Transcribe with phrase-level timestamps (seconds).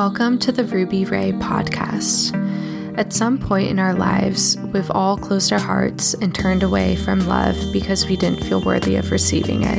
[0.00, 2.32] Welcome to the Ruby Ray podcast.
[2.96, 7.26] At some point in our lives, we've all closed our hearts and turned away from
[7.26, 9.78] love because we didn't feel worthy of receiving it.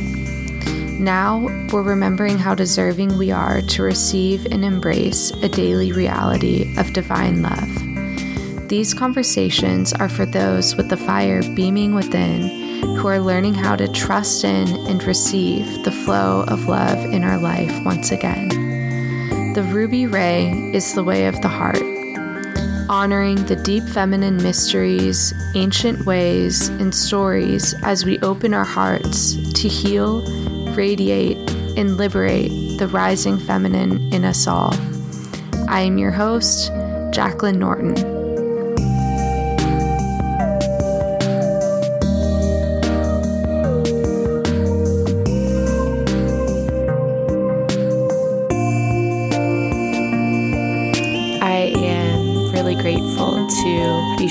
[1.00, 1.40] Now,
[1.72, 7.42] we're remembering how deserving we are to receive and embrace a daily reality of divine
[7.42, 8.68] love.
[8.68, 13.88] These conversations are for those with the fire beaming within who are learning how to
[13.88, 18.61] trust in and receive the flow of love in our life once again.
[19.54, 21.82] The ruby ray is the way of the heart,
[22.88, 29.68] honoring the deep feminine mysteries, ancient ways, and stories as we open our hearts to
[29.68, 30.22] heal,
[30.72, 31.36] radiate,
[31.76, 34.74] and liberate the rising feminine in us all.
[35.68, 36.72] I am your host,
[37.12, 38.11] Jaclyn Norton.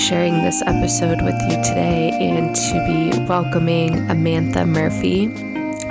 [0.02, 5.28] Sharing this episode with you today and to be welcoming Amantha Murphy.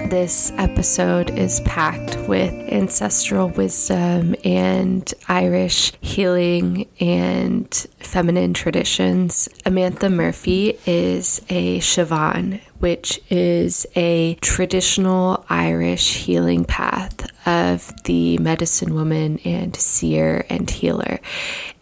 [0.09, 9.47] This episode is packed with ancestral wisdom and Irish healing and feminine traditions.
[9.65, 18.93] Amantha Murphy is a Seabhean, which is a traditional Irish healing path of the medicine
[18.93, 21.19] woman and seer and healer.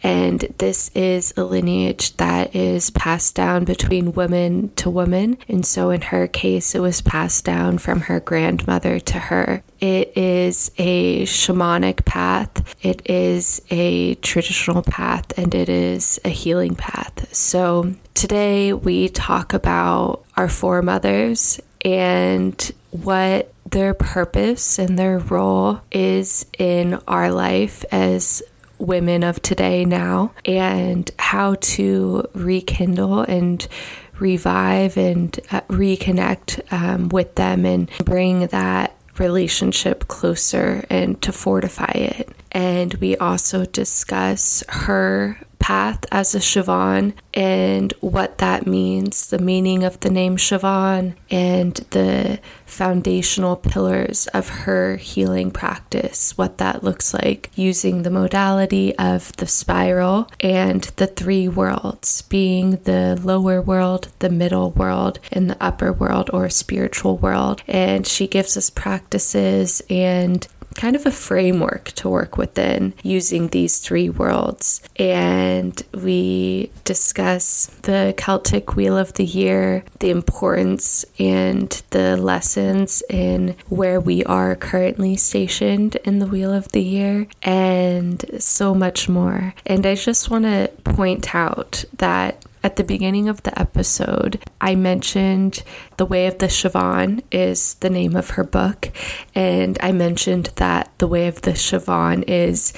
[0.01, 5.37] And this is a lineage that is passed down between woman to woman.
[5.49, 9.61] And so in her case, it was passed down from her grandmother to her.
[9.79, 16.75] It is a shamanic path, it is a traditional path, and it is a healing
[16.75, 17.33] path.
[17.33, 26.45] So today we talk about our foremothers and what their purpose and their role is
[26.57, 28.41] in our life as
[28.77, 33.67] women of today now and how to rekindle and
[34.17, 41.91] revive and uh, reconnect um, with them and bring that relationship closer and to fortify
[41.93, 42.29] it.
[42.51, 49.83] And we also discuss her path as a Seabhean and what that means, the meaning
[49.83, 52.39] of the name Seabhean, and the
[52.79, 59.45] foundational pillars of her healing practice, what that looks like using the modality of the
[59.45, 65.91] spiral and the three worlds, being the lower world, the middle world, and the upper
[65.91, 67.61] world or spiritual world.
[67.67, 73.79] And she gives us practices and kind of a framework to work within using these
[73.79, 74.81] three worlds.
[74.95, 83.55] And we discuss the Celtic Wheel of the Year, the importance and the lessons in
[83.67, 89.53] where we are currently stationed in the Wheel of the Year, and so much more.
[89.65, 94.75] And I just want to point out that at the beginning of the episode, I
[94.75, 95.63] mentioned
[95.97, 98.91] The Way of the Seabhean is the name of her book.
[99.33, 102.73] And I mentioned that The Way of the Seabhean is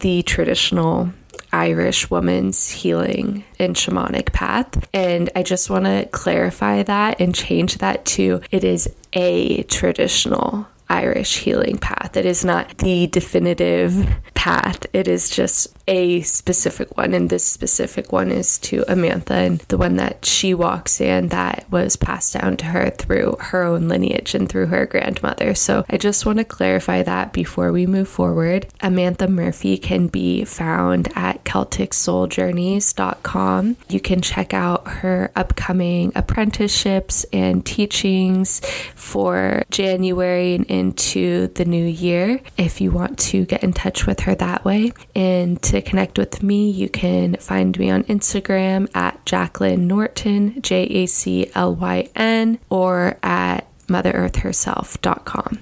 [0.00, 1.12] the traditional
[1.52, 4.88] Irish woman's healing and shamanic path.
[4.92, 10.66] And I just want to clarify that and change that to it is a traditional
[10.90, 12.16] Irish healing path.
[12.16, 14.08] It is not the definitive
[14.38, 17.12] path, it is just a specific one.
[17.12, 21.66] And this specific one is to Amantha and the one that she walks in that
[21.72, 25.56] was passed down to her through her own lineage and through her grandmother.
[25.56, 28.68] So I just want to clarify that before we move forward.
[28.80, 33.76] Amantha Murphy can be found at CelticSoulJourneys.com.
[33.88, 38.60] You can check out her upcoming apprenticeships and teachings
[38.94, 44.20] for January and into the new year if you want to get in touch with
[44.20, 44.92] her that way.
[45.14, 50.82] And to connect with me, you can find me on Instagram at Jaclyn Norton, J
[50.82, 55.60] A C L Y N, or at MotherEarthHerself.com.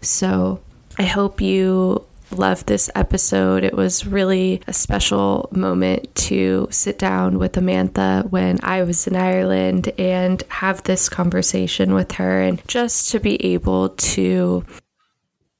[0.00, 0.60] So
[0.98, 3.64] I hope you love this episode.
[3.64, 9.16] It was really a special moment to sit down with Amantha when I was in
[9.16, 14.64] Ireland and have this conversation with her, and just to be able to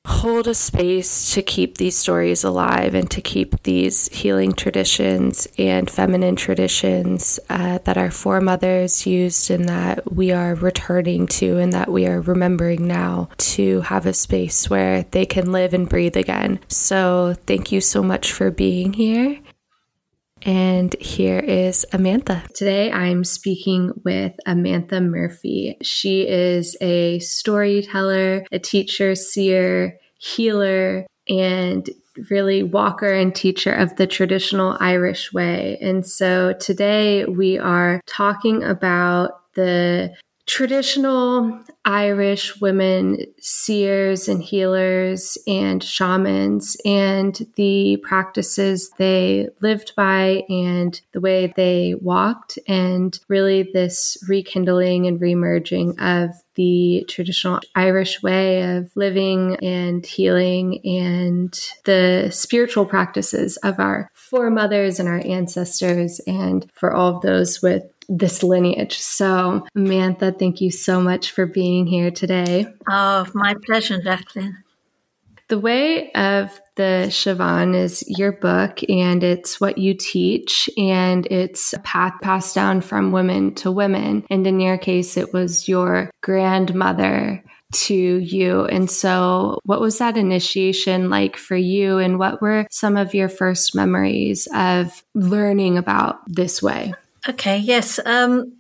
[0.08, 5.90] hold a space to keep these stories alive and to keep these healing traditions and
[5.90, 11.90] feminine traditions uh, that our foremothers used and that we are returning to and that
[11.90, 16.58] we are remembering now to have a space where they can live and breathe again.
[16.69, 19.38] So, thank you so much for being here.
[20.43, 22.46] And here is Amantha.
[22.55, 25.76] Today I'm speaking with Amantha Murphy.
[25.82, 31.88] She is a storyteller, a teacher, seer, healer, and
[32.31, 35.79] really walker and teacher of the traditional Irish way.
[35.81, 40.14] And so today we are talking about the
[40.49, 51.00] traditional Irish women seers and healers and shamans and the practices they lived by and
[51.12, 58.77] the way they walked and really this rekindling and remerging of the traditional Irish way
[58.77, 61.53] of living and healing and
[61.85, 67.85] the spiritual practices of our foremothers and our ancestors and for all of those with
[68.08, 68.99] this lineage.
[68.99, 72.66] So, Amantha, thank you so much for being here today.
[72.88, 74.55] Oh, my pleasure, Jaclyn.
[75.49, 81.72] The Way of the Seabhean is your book, and it's what you teach, and it's
[81.72, 84.25] a path passed down from women to women.
[84.28, 88.64] And in your case, it was your grandmother to you.
[88.66, 91.96] And so, what was that initiation like for you?
[91.96, 96.93] And what were some of your first memories of learning about this way?
[97.26, 97.99] Okay, yes.
[98.05, 98.59] Um,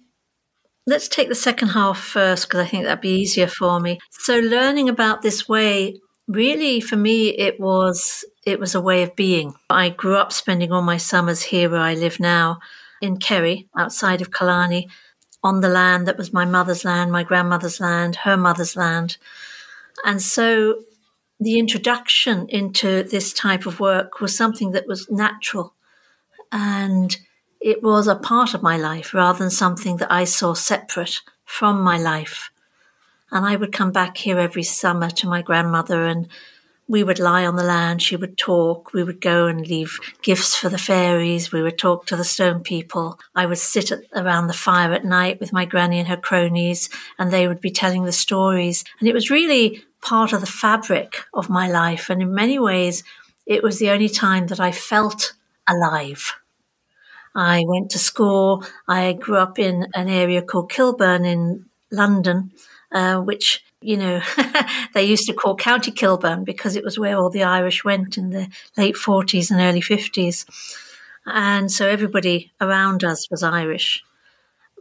[0.86, 3.98] let's take the second half first because I think that'd be easier for me.
[4.10, 9.14] So, learning about this way, really, for me, it was it was a way of
[9.14, 9.54] being.
[9.70, 12.58] I grew up spending all my summers here where I live now,
[13.00, 14.88] in Kerry, outside of Killarney,
[15.44, 19.18] on the land that was my mother's land, my grandmother's land, her mother's land,
[20.04, 20.82] and so
[21.40, 25.74] the introduction into this type of work was something that was natural
[26.50, 27.18] and
[27.60, 31.82] it was a part of my life rather than something that I saw separate from
[31.82, 32.50] my life.
[33.30, 36.28] And I would come back here every summer to my grandmother and
[36.88, 40.56] we would lie on the land, she would talk, we would go and leave gifts
[40.56, 43.20] for the fairies, we would talk to the stone people.
[43.34, 46.88] I would sit at, around the fire at night with my granny and her cronies,
[47.18, 48.84] and they would be telling the stories.
[49.00, 52.08] And it was really part of the fabric of my life.
[52.08, 53.04] And in many ways,
[53.44, 55.34] it was the only time that I felt
[55.68, 56.36] alive.
[57.38, 58.64] I went to school.
[58.88, 62.50] I grew up in an area called Kilburn in London,
[62.90, 64.20] uh, which, you know,
[64.94, 68.30] they used to call County Kilburn because it was where all the Irish went in
[68.30, 70.46] the late 40s and early 50s.
[71.26, 74.02] And so everybody around us was Irish.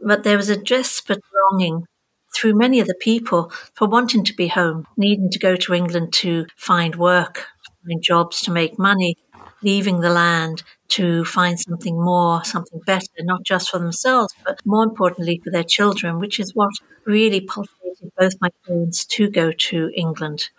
[0.02, 1.22] But there was a desperate
[1.52, 1.86] longing
[2.34, 6.12] through many of the people for wanting to be home, needing to go to England
[6.14, 7.46] to find work,
[7.86, 9.16] find jobs, to make money,
[9.62, 14.84] leaving the land to find something more, something better, not just for themselves, but more
[14.84, 16.70] importantly for their children, which is what
[17.04, 20.50] really pulsated both my parents to go to England.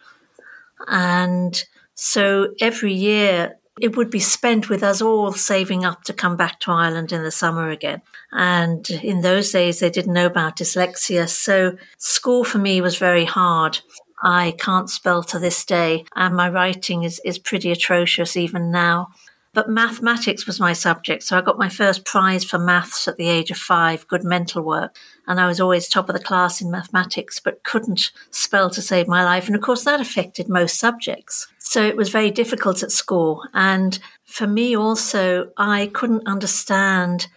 [0.88, 1.64] And
[1.96, 6.60] so every year it would be spent with us all saving up to come back
[6.60, 8.02] to Ireland in the summer again.
[8.32, 11.30] And in those days, they didn't know about dyslexia.
[11.30, 13.80] So school for me was very hard.
[14.22, 19.10] I can't spell to this day, and my writing is, is pretty atrocious even now.
[19.52, 23.28] But mathematics was my subject, so I got my first prize for maths at the
[23.28, 24.96] age of five, good mental work.
[25.28, 29.08] And I was always top of the class in mathematics, but couldn't spell to save
[29.08, 29.48] my life.
[29.48, 31.48] And of course, that affected most subjects.
[31.58, 33.44] So it was very difficult at school.
[33.54, 37.28] And for me also, I couldn't understand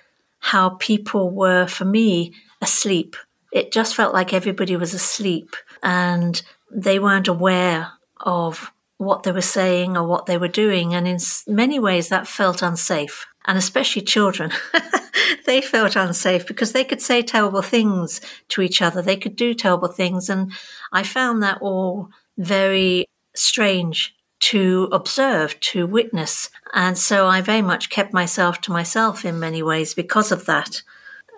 [0.41, 3.17] how people were, for me, asleep.
[3.53, 5.57] It just felt like everybody was asleep.
[5.83, 8.71] And they weren't aware of
[9.03, 10.95] what they were saying or what they were doing.
[10.95, 13.27] And in many ways, that felt unsafe.
[13.45, 14.53] And especially children,
[15.47, 19.03] they felt unsafe because they could say terrible things to each other.
[19.03, 20.31] They could do terrible things.
[20.31, 20.53] And
[20.93, 26.51] I found that all very strange to observe, to witness.
[26.75, 30.83] And so I very much kept myself to myself in many ways because of that.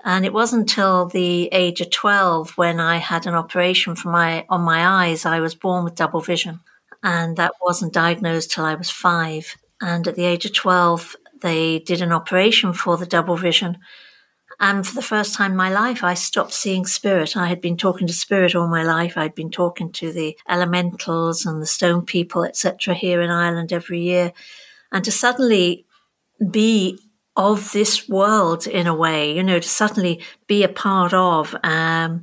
[0.05, 4.45] And it wasn't until the age of 12 when I had an operation for my,
[4.51, 6.61] on my eyes, I was born with double vision.
[7.05, 9.57] And that wasn't diagnosed till I was five.
[9.81, 13.79] And at the age of 12, they did an operation for the double vision.
[14.59, 17.37] And for the first time in my life, I stopped seeing spirit.
[17.37, 19.17] I had been talking to spirit all my life.
[19.17, 24.01] I'd been talking to the elementals and the stone people, etc., here in Ireland every
[24.01, 24.33] year.
[24.91, 25.85] And to suddenly
[26.51, 26.99] be
[27.37, 32.23] of this world in a way, you know, to suddenly be a part of um,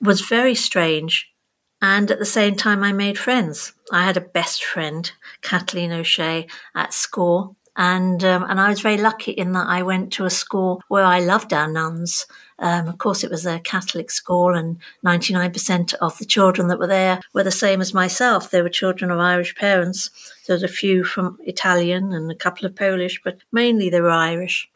[0.00, 1.32] was very strange.
[1.80, 3.72] And at the same time, I made friends.
[3.92, 5.10] I had a best friend,
[5.42, 7.56] Kathleen O'Shea, at school.
[7.76, 11.04] And, um, and I was very lucky in that I went to a school where
[11.04, 12.26] I loved our nuns.
[12.58, 16.88] Um, of course, it was a Catholic school, and 99% of the children that were
[16.88, 18.50] there were the same as myself.
[18.50, 20.10] They were children of Irish parents.
[20.46, 24.10] There was a few from Italian and a couple of Polish, but mainly they were
[24.10, 24.68] Irish.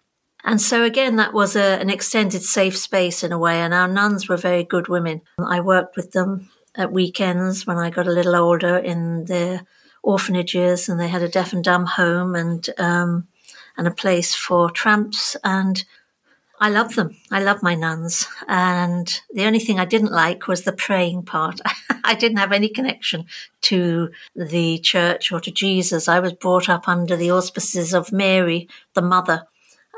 [0.45, 3.61] And so again, that was a, an extended safe space in a way.
[3.61, 5.23] And our nuns were very good women.
[5.39, 9.65] I worked with them at weekends when I got a little older in the
[10.03, 13.29] orphanages, and they had a deaf and dumb home and um,
[13.77, 15.37] and a place for tramps.
[15.45, 15.85] And
[16.61, 17.17] I love them.
[17.31, 18.29] I love my nuns.
[18.47, 21.61] And the only thing I didn't like was the praying part.
[22.05, 23.27] I didn't have any connection
[23.63, 26.09] to the church or to Jesus.
[26.09, 29.47] I was brought up under the auspices of Mary, the mother,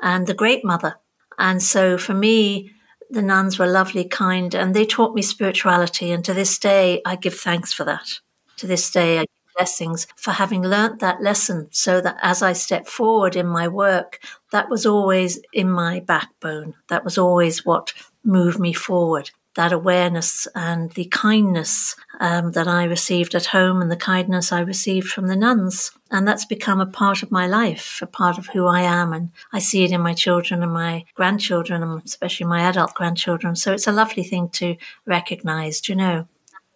[0.03, 0.97] and the great mother.
[1.39, 2.73] And so for me,
[3.15, 6.13] the nuns were lovely, kind, and they taught me spirituality.
[6.13, 8.21] And to this day, I give thanks for that.
[8.59, 12.53] To this day, I give blessings for having learnt that lesson so that as I
[12.53, 14.21] step forward in my work,
[14.53, 16.75] that was always in my backbone.
[16.89, 17.93] That was always what
[18.25, 23.91] moved me forward that awareness and the kindness um, that I received at home and
[23.91, 25.93] the kindness I received from the nuns.
[26.11, 29.13] And that's become a part of my life, a part of who I am.
[29.13, 33.57] And I see it in my children and my grandchildren, and especially my adult grandchildren.
[33.57, 36.29] So it's a lovely thing to recognize, you know.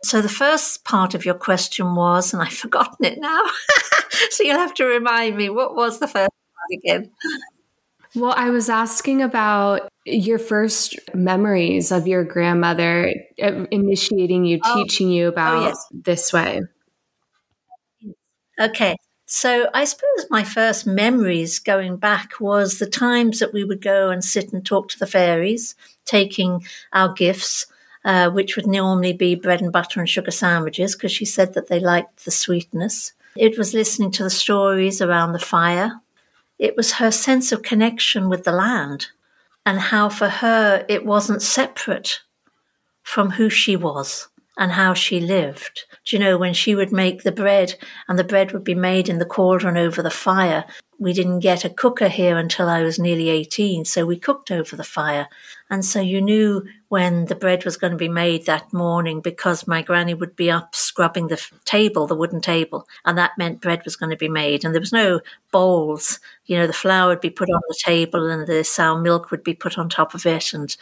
[0.05, 3.43] So the first part of your question was, and I've forgotten it now.
[4.31, 7.11] so you'll have to remind me, what was the first part again?
[8.15, 13.13] Well, I was asking about your first memories of your grandmother
[13.43, 14.83] uh, initiating you, oh.
[14.83, 15.87] teaching you oh, about oh, yes.
[15.91, 16.63] this way.
[18.59, 18.97] Okay.
[19.27, 24.11] So I suppose my first memories going back was the times that we would go
[24.11, 25.75] and sit and talk to the fairies,
[26.07, 27.67] taking our gifts,
[28.07, 31.69] uh, which would normally be bread and butter and sugar sandwiches, because she said that
[31.69, 33.13] they liked the sweetness.
[33.37, 36.01] It was listening to the stories around the fire.
[36.59, 39.09] It was her sense of connection with the land
[39.69, 42.21] and how for her it wasn't separate
[43.03, 45.85] from who she was and how she lived.
[46.07, 47.75] Do you know, when she would make the bread
[48.09, 50.65] and the bread would be made in the cauldron over the fire,
[50.99, 54.75] we didn't get a cooker here until I was nearly 18, so we cooked over
[54.75, 55.29] the fire.
[55.71, 59.67] And so you knew when the bread was going to be made that morning because
[59.67, 63.83] my granny would be up scrubbing the table, the wooden table, and that meant bread
[63.85, 64.65] was going to be made.
[64.65, 65.21] And there was no
[65.53, 66.21] bowls.
[66.47, 69.45] You know, the flour would be put on the table and the sour milk would
[69.45, 70.55] be put on top of it.
[70.55, 70.75] And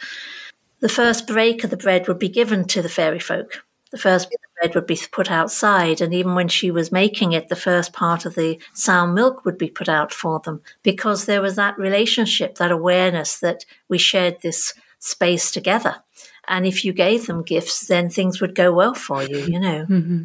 [0.79, 4.29] the first break of the bread would be given to the fairy folk the first
[4.59, 8.25] bread would be put outside, and even when she was making it, the first part
[8.25, 12.55] of the sour milk would be put out for them because there was that relationship,
[12.55, 15.97] that awareness that we shared this space together.
[16.47, 19.85] And if you gave them gifts, then things would go well for you, you know.
[19.97, 20.23] Mm-hmm.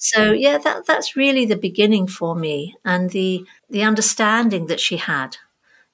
[0.00, 4.96] So yeah, that that's really the beginning for me, and the the understanding that she
[4.96, 5.36] had.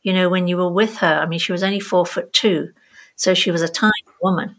[0.03, 2.73] You know, when you were with her, I mean, she was only four foot two,
[3.17, 4.57] so she was a tiny woman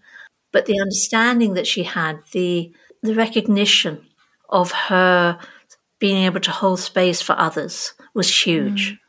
[0.55, 2.71] but the understanding that she had, the
[3.05, 4.05] the recognition
[4.49, 5.39] of her
[5.99, 8.93] being able to hold space for others was huge.
[8.93, 8.99] Mm.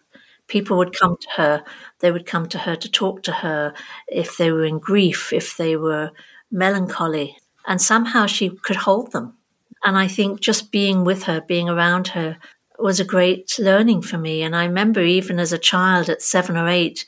[0.49, 1.65] People would come to her,
[2.01, 3.75] they would come to her to talk to her
[4.07, 6.13] if they were in grief, if they were
[6.51, 7.37] melancholy,
[7.67, 9.37] and somehow she could hold them.
[9.85, 12.39] And I think just being with her, being around her,
[12.79, 14.43] was a great learning for me.
[14.43, 17.05] And I remember even as a child at seven or eight,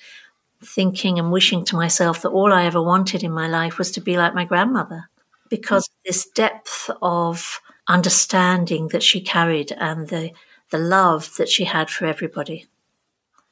[0.65, 4.01] thinking and wishing to myself that all I ever wanted in my life was to
[4.01, 5.09] be like my grandmother
[5.49, 10.33] because this depth of understanding that she carried and the,
[10.71, 12.67] the love that she had for everybody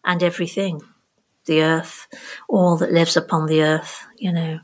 [0.05, 0.83] and everything
[1.47, 2.09] the earth,
[2.49, 4.61] all that lives upon the earth, you know.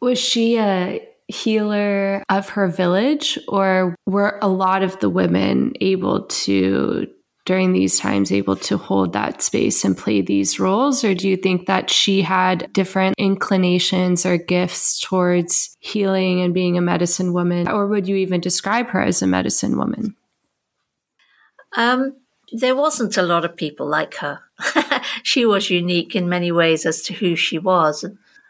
[0.00, 6.22] Was she a healer of her village, or were a lot of the women able
[6.22, 7.06] to
[7.44, 11.04] during these times able to hold that space and play these roles?
[11.04, 16.76] Or do you think that she had different inclinations or gifts towards healing and being
[16.76, 17.68] a medicine woman?
[17.68, 20.16] Or would you even describe her as a medicine woman?
[21.76, 22.16] Um,
[22.52, 24.40] there wasn't a lot of people like her.
[25.22, 28.04] she was unique in many ways as to who she was.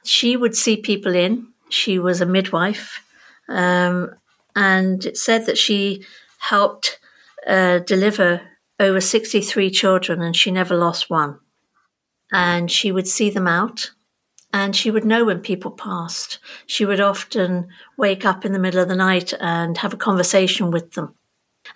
[0.04, 1.48] She would see people in.
[1.68, 3.04] She was a midwife.
[3.48, 4.14] Um,
[4.56, 6.04] and it said that she
[6.38, 6.98] helped
[7.46, 8.40] uh, deliver
[8.80, 11.38] over 63 children and she never lost one.
[12.32, 13.90] And she would see them out
[14.52, 16.38] and she would know when people passed.
[16.66, 20.70] She would often wake up in the middle of the night and have a conversation
[20.70, 21.14] with them.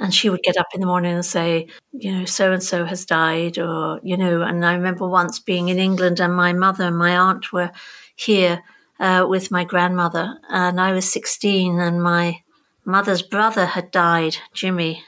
[0.01, 2.85] And she would get up in the morning and say, you know, so and so
[2.85, 6.85] has died, or, you know, and I remember once being in England and my mother
[6.85, 7.71] and my aunt were
[8.17, 8.63] here
[8.99, 12.41] uh, with my grandmother, and I was 16, and my
[12.85, 15.05] mother's brother had died, Jimmy,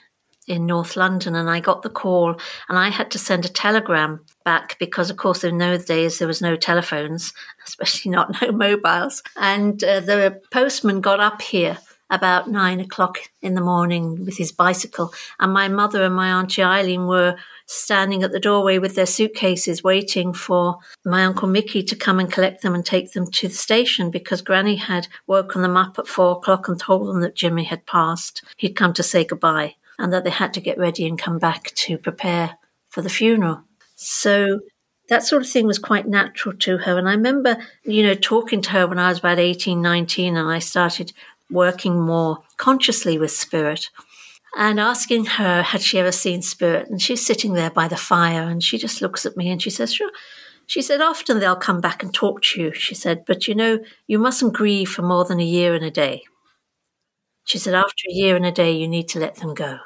[0.46, 2.36] in North London, and I got the call,
[2.68, 6.28] and I had to send a telegram back because, of course, in those days there
[6.28, 7.32] was no telephones,
[7.66, 9.22] especially not no mobiles.
[9.36, 14.52] And uh, the postman got up here about nine o'clock in the morning with his
[14.52, 17.36] bicycle, and my mother and my auntie Eileen were
[17.66, 22.30] standing at the doorway with their suitcases waiting for my uncle Mickey to come and
[22.30, 26.06] collect them and take them to the station because Granny had woken them up at
[26.06, 28.44] four o'clock and told them that Jimmy had passed.
[28.56, 29.74] He'd come to say goodbye.
[29.98, 33.62] And that they had to get ready and come back to prepare for the funeral.
[33.94, 34.60] So
[35.08, 36.98] that sort of thing was quite natural to her.
[36.98, 40.48] And I remember, you know, talking to her when I was about 18, 19, and
[40.48, 41.12] I started
[41.50, 43.90] working more consciously with spirit
[44.56, 46.88] and asking her, had she ever seen spirit?
[46.88, 49.70] And she's sitting there by the fire and she just looks at me and she
[49.70, 50.10] says, Sure.
[50.66, 52.72] She said, Often they'll come back and talk to you.
[52.72, 55.90] She said, But you know, you mustn't grieve for more than a year and a
[55.90, 56.24] day.
[57.46, 59.78] She said, After a year and a day, you need to let them go.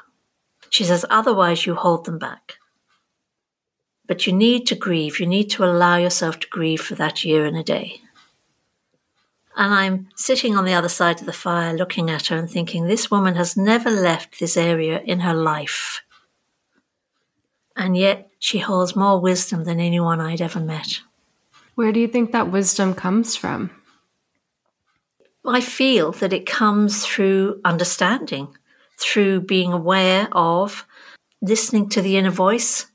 [0.71, 2.55] She says, Otherwise, you hold them back.
[4.07, 5.19] But you need to grieve.
[5.19, 8.01] You need to allow yourself to grieve for that year and a day.
[9.55, 12.87] And I'm sitting on the other side of the fire looking at her and thinking,
[12.87, 16.01] this woman has never left this area in her life.
[17.77, 21.01] And yet she holds more wisdom than anyone I'd ever met.
[21.75, 23.69] Where do you think that wisdom comes from?
[25.45, 28.55] I feel that it comes through understanding,
[28.97, 30.85] through being aware of
[31.41, 32.85] listening to the inner voice,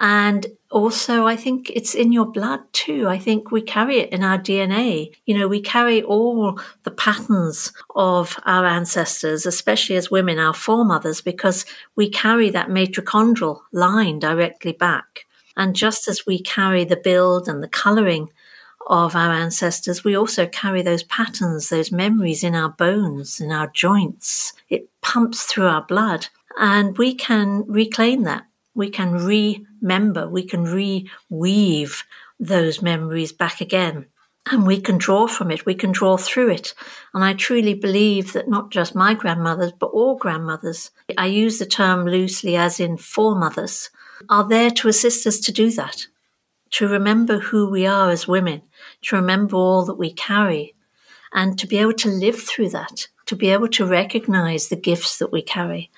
[0.00, 3.06] and also, I think it's in your blood too.
[3.06, 5.12] I think we carry it in our DNA.
[5.26, 11.20] You know, we carry all the patterns of our ancestors, especially as women, our foremothers,
[11.20, 15.26] because we carry that mitochondrial line directly back.
[15.56, 18.30] And just as we carry the build and the coloring
[18.86, 23.68] of our ancestors, we also carry those patterns, those memories in our bones, in our
[23.68, 24.52] joints.
[24.68, 28.44] It pumps through our blood and we can reclaim that
[28.74, 32.02] we can remember, we can reweave
[32.38, 34.06] those memories back again.
[34.50, 36.74] And we can draw from it, we can draw through it.
[37.12, 41.66] And I truly believe that not just my grandmothers, but all grandmothers, I use the
[41.66, 43.90] term loosely as in foremothers,
[44.30, 46.06] are there to assist us to do that,
[46.70, 48.62] to remember who we are as women,
[49.02, 50.74] to remember all that we carry,
[51.32, 55.18] and to be able to live through that, to be able to recognize the gifts
[55.18, 55.90] that we carry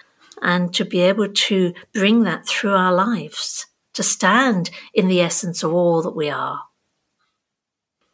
[0.43, 5.63] and to be able to bring that through our lives, to stand in the essence
[5.63, 6.65] of all that we are.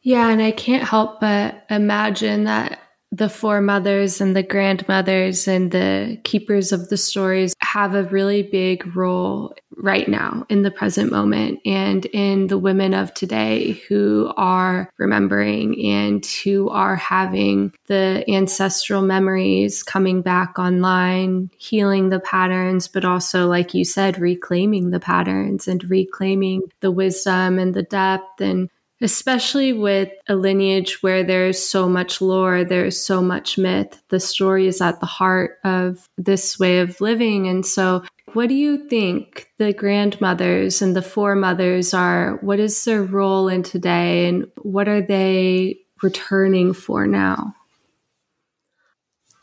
[0.03, 6.21] Yeah, and I can't help but imagine that the foremothers and the grandmothers and the
[6.25, 11.61] keepers of the stories have a really big role right now in the present moment
[11.65, 19.03] and in the women of today who are remembering and who are having the ancestral
[19.03, 25.69] memories coming back online, healing the patterns, but also, like you said, reclaiming the patterns
[25.69, 28.69] and reclaiming the wisdom and the depth and
[29.01, 34.03] especially with a lineage where there's so much lore, there's so much myth.
[34.09, 37.47] The story is at the heart of this way of living.
[37.47, 42.37] And so, what do you think the grandmothers and the foremothers are?
[42.43, 47.55] What is their role in today, and what are they returning for now?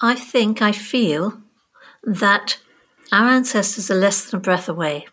[0.01, 1.41] I think, I feel
[2.03, 2.59] that
[3.11, 5.07] our ancestors are less than a breath away.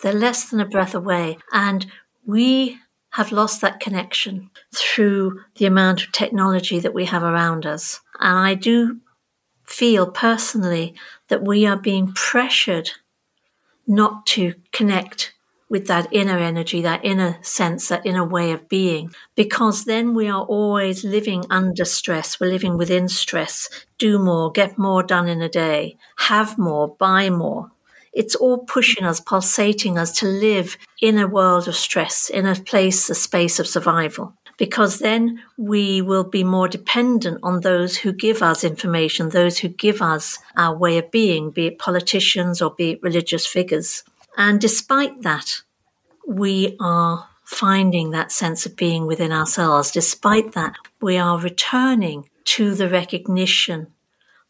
[0.00, 1.38] They're less than a breath away.
[1.52, 1.86] And
[2.26, 2.78] we
[3.12, 8.00] have lost that connection through the amount of technology that we have around us.
[8.20, 9.00] And I do
[9.64, 10.94] feel personally
[11.28, 12.90] that we are being pressured
[13.86, 15.34] not to connect
[15.68, 20.28] with that inner energy, that inner sense, that inner way of being, because then we
[20.28, 22.38] are always living under stress.
[22.38, 23.70] We're living within stress.
[23.96, 27.72] Do more, get more done in a day, have more, buy more.
[28.12, 32.54] It's all pushing us, pulsating us to live in a world of stress, in a
[32.54, 34.34] place, a space of survival.
[34.58, 39.68] Because then we will be more dependent on those who give us information, those who
[39.68, 44.04] give us our way of being, be it politicians or be it religious figures.
[44.36, 45.62] And despite that,
[46.26, 49.90] we are finding that sense of being within ourselves.
[49.90, 53.88] Despite that, we are returning to the recognition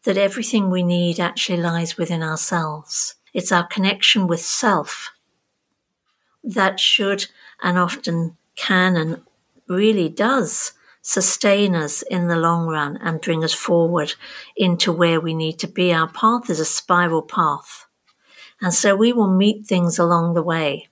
[0.05, 3.15] that everything we need actually lies within ourselves.
[3.33, 5.11] It's our connection with self
[6.45, 7.27] that should
[7.63, 9.23] and often can and
[9.69, 14.15] really does sustain us in the long run and bring us forward
[14.57, 15.93] into where we need to be.
[15.93, 17.87] Our path is a spiral path.
[18.61, 20.89] And so we will meet things along the way.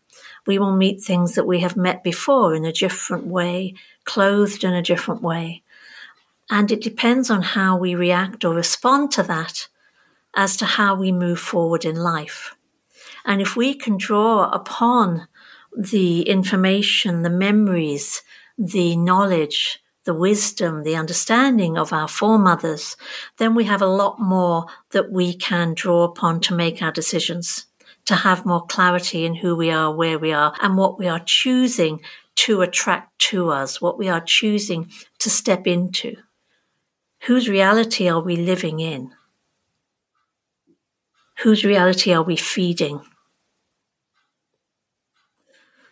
[0.46, 3.74] We will meet things that we have met before in a different way,
[4.04, 5.62] clothed in a different way.
[6.50, 9.68] And it depends on how we react or respond to that
[10.34, 12.54] as to how we move forward in life.
[13.24, 15.28] And if we can draw upon
[15.76, 18.22] the information, the memories,
[18.56, 22.96] the knowledge, the wisdom, the understanding of our foremothers,
[23.38, 27.66] then we have a lot more that we can draw upon to make our decisions,
[28.06, 31.22] to have more clarity in who we are, where we are, and what we are
[31.24, 32.00] choosing
[32.36, 36.16] to attract to us, what we are choosing to step into.
[37.24, 39.10] Whose reality are we living in?
[41.42, 43.00] Whose reality are we feeding?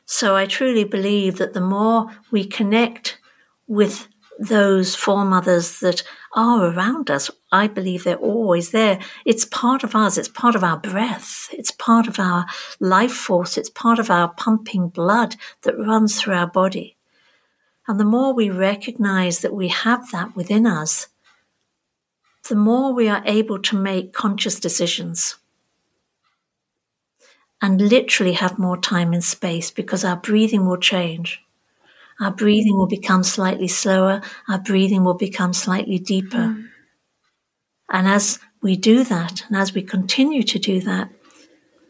[0.04, 3.18] So I truly believe that the more we connect
[3.66, 4.08] with
[4.38, 6.02] those foremothers that
[6.34, 9.00] are around us, I believe they're always there.
[9.26, 10.16] It's part of us.
[10.16, 11.48] It's part of our breath.
[11.52, 12.46] It's part of our
[12.80, 13.58] life force.
[13.58, 16.96] It's part of our pumping blood that runs through our body.
[17.86, 21.08] And the more we recognize that we have that within us,
[22.48, 25.36] the more we are able to make conscious decisions
[27.60, 31.42] and literally have more time and space because our breathing will change.
[32.20, 34.22] Our breathing will become slightly slower.
[34.48, 36.36] Our breathing will become slightly deeper.
[36.36, 36.68] Mm.
[37.90, 41.10] And as we do that, and as we continue to do that,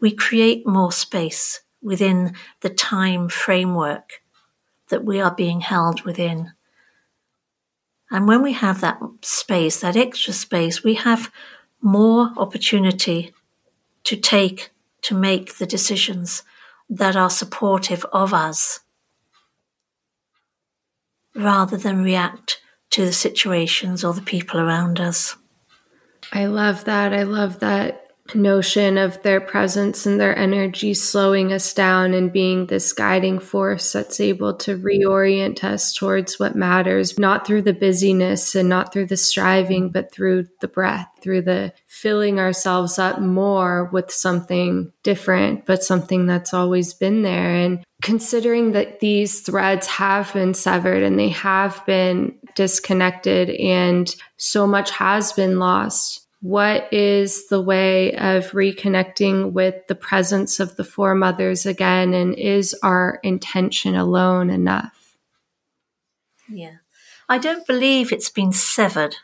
[0.01, 4.21] we create more space within the time framework
[4.89, 6.53] that we are being held within.
[8.11, 11.31] And when we have that space, that extra space, we have
[11.81, 13.33] more opportunity
[14.03, 14.71] to take,
[15.03, 16.43] to make the decisions
[16.89, 18.79] that are supportive of us
[21.35, 25.35] rather than react to the situations or the people around us.
[26.33, 27.13] I love that.
[27.13, 32.67] I love that notion of their presence and their energy slowing us down and being
[32.67, 38.55] this guiding force that's able to reorient us towards what matters, not through the busyness
[38.55, 43.85] and not through the striving, but through the breath, through the filling ourselves up more
[43.85, 47.55] with something different, but something that's always been there.
[47.55, 54.65] And considering that these threads have been severed and they have been disconnected and so
[54.65, 60.83] much has been lost what is the way of reconnecting with the presence of the
[60.83, 62.13] foremothers again?
[62.13, 65.17] And is our intention alone enough?
[66.47, 66.77] Yeah.
[67.27, 69.15] I don't believe it's been severed.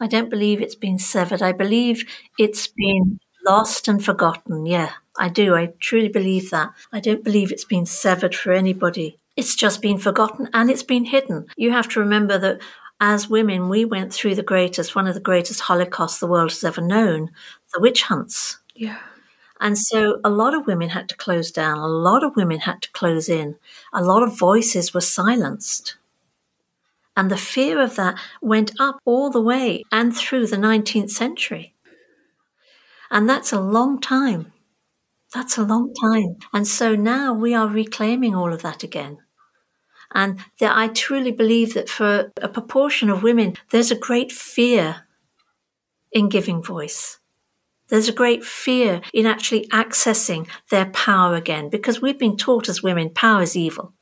[0.00, 1.42] I don't believe it's been severed.
[1.42, 2.04] I believe
[2.38, 4.64] it's been lost and forgotten.
[4.66, 5.54] Yeah, I do.
[5.54, 6.70] I truly believe that.
[6.92, 9.18] I don't believe it's been severed for anybody.
[9.36, 11.46] It's just been forgotten and it's been hidden.
[11.56, 12.60] You have to remember that
[13.02, 16.62] as women, we went through the greatest, one of the greatest holocausts the world has
[16.62, 17.32] ever known,
[17.74, 18.58] the witch hunts.
[18.76, 19.00] Yeah.
[19.60, 22.80] And so a lot of women had to close down, a lot of women had
[22.82, 23.56] to close in,
[23.92, 25.96] a lot of voices were silenced.
[27.16, 31.74] And the fear of that went up all the way and through the 19th century.
[33.10, 34.52] And that's a long time.
[35.34, 36.36] That's a long time.
[36.52, 39.18] And so now we are reclaiming all of that again.
[40.14, 45.06] And that I truly believe that for a proportion of women, there's a great fear
[46.12, 47.18] in giving voice.
[47.88, 52.82] There's a great fear in actually accessing their power again because we've been taught as
[52.82, 53.92] women power is evil.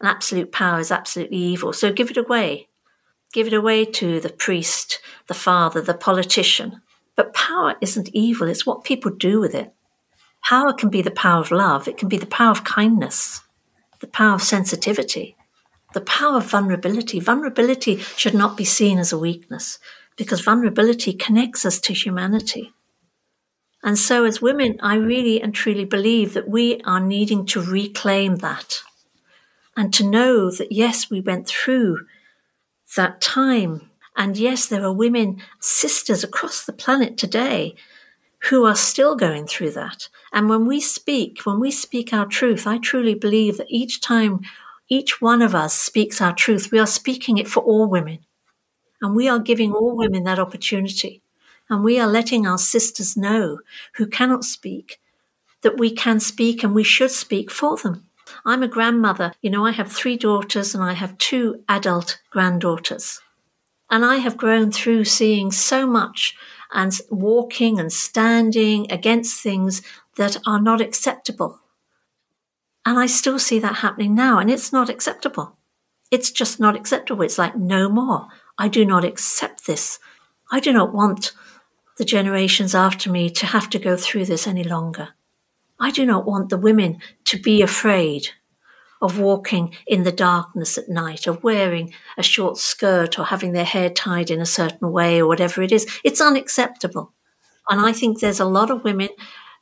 [0.00, 1.72] And absolute power is absolutely evil.
[1.72, 2.68] So give it away.
[3.32, 6.80] Give it away to the priest, the father, the politician.
[7.14, 9.72] But power isn't evil, it's what people do with it.
[10.48, 13.42] Power can be the power of love, it can be the power of kindness,
[14.00, 15.36] the power of sensitivity
[15.98, 17.18] the power of vulnerability.
[17.18, 19.80] Vulnerability should not be seen as a weakness
[20.16, 22.72] because vulnerability connects us to humanity.
[23.82, 28.36] And so, as women, I really and truly believe that we are needing to reclaim
[28.36, 28.82] that
[29.76, 32.06] and to know that, yes, we went through
[32.94, 33.90] that time.
[34.16, 37.74] And yes, there are women, sisters across the planet today
[38.50, 40.08] who are still going through that.
[40.32, 44.42] And when we speak, when we speak our truth, I truly believe that each time
[44.88, 46.70] each one of us speaks our truth.
[46.72, 48.20] We are speaking it for all women.
[49.00, 51.22] And we are giving all women that opportunity.
[51.70, 53.60] And we are letting our sisters know
[53.94, 55.00] who cannot speak
[55.62, 58.06] that we can speak and we should speak for them.
[58.44, 59.32] I'm a grandmother.
[59.42, 63.20] You know, I have three daughters and I have two adult granddaughters.
[63.90, 66.36] And I have grown through seeing so much
[66.72, 69.82] and walking and standing against things
[70.16, 71.60] that are not acceptable
[72.84, 75.56] and I still see that happening now, and it's not acceptable.
[76.10, 77.22] It's just not acceptable.
[77.22, 78.28] It's like, no more.
[78.56, 79.98] I do not accept this.
[80.50, 81.32] I do not want
[81.98, 85.10] the generations after me to have to go through this any longer.
[85.80, 88.30] I do not want the women to be afraid
[89.00, 93.64] of walking in the darkness at night, of wearing a short skirt or having their
[93.64, 95.86] hair tied in a certain way or whatever it is.
[96.02, 97.12] It's unacceptable.
[97.68, 99.10] And I think there's a lot of women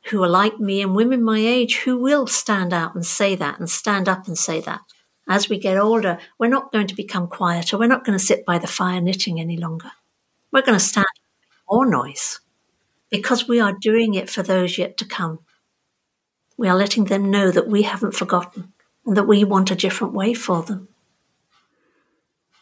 [0.09, 3.59] who are like me and women my age who will stand out and say that
[3.59, 4.81] and stand up and say that.
[5.29, 7.77] As we get older, we're not going to become quieter.
[7.77, 9.91] We're not going to sit by the fire knitting any longer.
[10.51, 11.05] We're going to stand
[11.69, 12.39] more noise
[13.09, 15.39] because we are doing it for those yet to come.
[16.57, 18.73] We are letting them know that we haven't forgotten
[19.05, 20.87] and that we want a different way for them.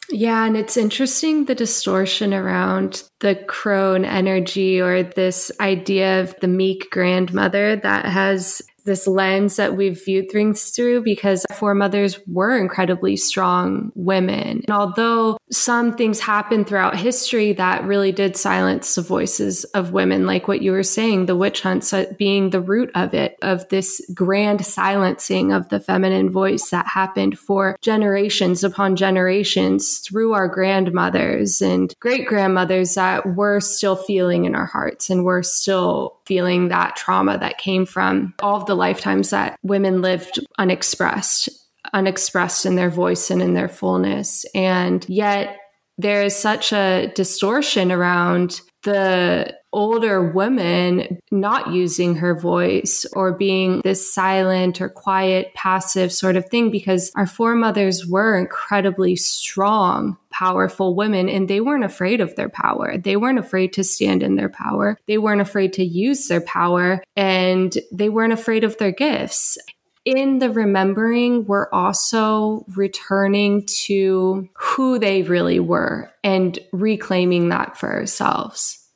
[0.10, 6.48] Yeah, and it's interesting the distortion around the crone energy or this idea of the
[6.48, 12.58] meek grandmother that has this lens that we've viewed things through because our foremothers were
[12.58, 14.62] incredibly strong women.
[14.68, 20.26] And although some things happened throughout history that really did silence the voices of women,
[20.26, 23.68] like what you were saying, the witch hunts uh, being the root of it, of
[23.70, 30.48] this grand silencing of the feminine voice that happened for generations upon generations through our
[30.48, 36.70] grandmothers and great grandmothers that we're still feeling in our hearts and we're still feeling
[36.70, 41.50] that trauma that came from all of the lifetimes that women lived unexpressed
[41.94, 44.46] unexpressed in their voice and in their fullness.
[44.56, 45.58] And yet
[45.98, 53.82] there is such a distortion around the older woman not using her voice or being
[53.84, 60.96] this silent or quiet, passive sort of thing because our foremothers were incredibly strong, powerful
[60.96, 62.98] women and they weren't afraid of their power.
[62.98, 64.98] They weren't afraid to stand in their power.
[65.08, 69.58] They weren't afraid to use their power and they weren't afraid of their gifts
[70.06, 77.92] in the remembering, we're also returning to who they really were and reclaiming that for
[77.92, 78.88] ourselves.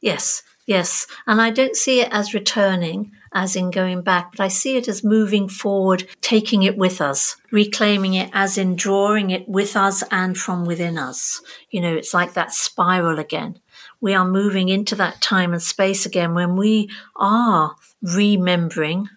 [0.00, 1.06] Yes, yes.
[1.26, 4.88] And I don't see it as returning, as in going back, but I see it
[4.88, 10.02] as moving forward, taking it with us, reclaiming it as in drawing it with us
[10.10, 11.40] and from within us.
[11.70, 13.60] You know, it's like that spiral again.
[14.00, 19.08] We are moving into that time and space again when we are remembering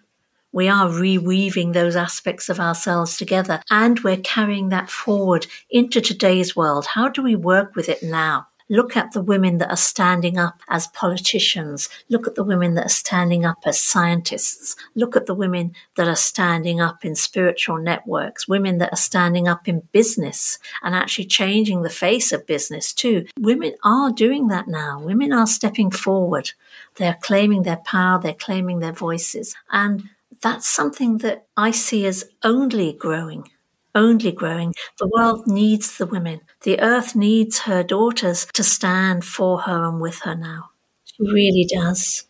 [0.52, 6.56] we are reweaving those aspects of ourselves together and we're carrying that forward into today's
[6.56, 6.86] world.
[6.86, 8.48] How do we work with it now?
[8.72, 11.88] Look at the women that are standing up as politicians.
[12.08, 14.76] Look at the women that are standing up as scientists.
[14.94, 19.48] Look at the women that are standing up in spiritual networks, women that are standing
[19.48, 23.26] up in business and actually changing the face of business too.
[23.40, 25.00] Women are doing that now.
[25.00, 26.52] Women are stepping forward.
[26.94, 28.20] They're claiming their power.
[28.20, 29.56] They're claiming their voices.
[29.72, 30.08] And
[30.42, 33.48] that's something that I see as only growing,
[33.94, 34.74] only growing.
[34.98, 36.40] The world needs the women.
[36.62, 40.70] The earth needs her daughters to stand for her and with her now.
[41.04, 42.24] She really does.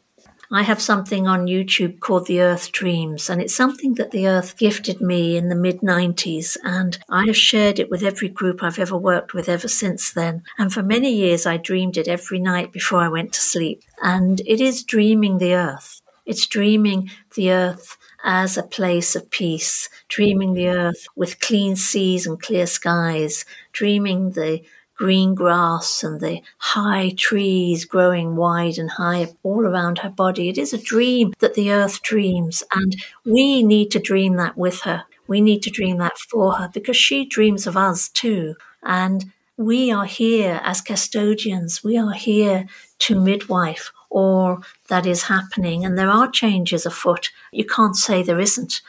[0.53, 4.57] I have something on YouTube called The Earth Dreams, and it's something that the Earth
[4.57, 8.81] gifted me in the mid 90s, and I have shared it with every group I've
[8.81, 10.43] ever worked with ever since then.
[10.59, 13.83] And for many years, I dreamed it every night before I went to sleep.
[14.03, 16.01] And it is dreaming the Earth.
[16.27, 22.27] It's dreaming the Earth as a place of peace, dreaming the earth with clean seas
[22.27, 24.63] and clear skies, dreaming the
[25.01, 30.51] green grass and the high trees growing wide and high all around her body.
[30.51, 34.81] It is a dream that the earth dreams, and we need to dream that with
[34.83, 35.05] her.
[35.27, 38.57] We need to dream that for her because she dreams of us too.
[38.83, 41.83] And we are here as custodians.
[41.83, 42.67] We are here
[43.01, 45.85] to midwife or that is happening.
[45.85, 47.31] And there are changes afoot.
[47.53, 48.83] You can't say there isn't.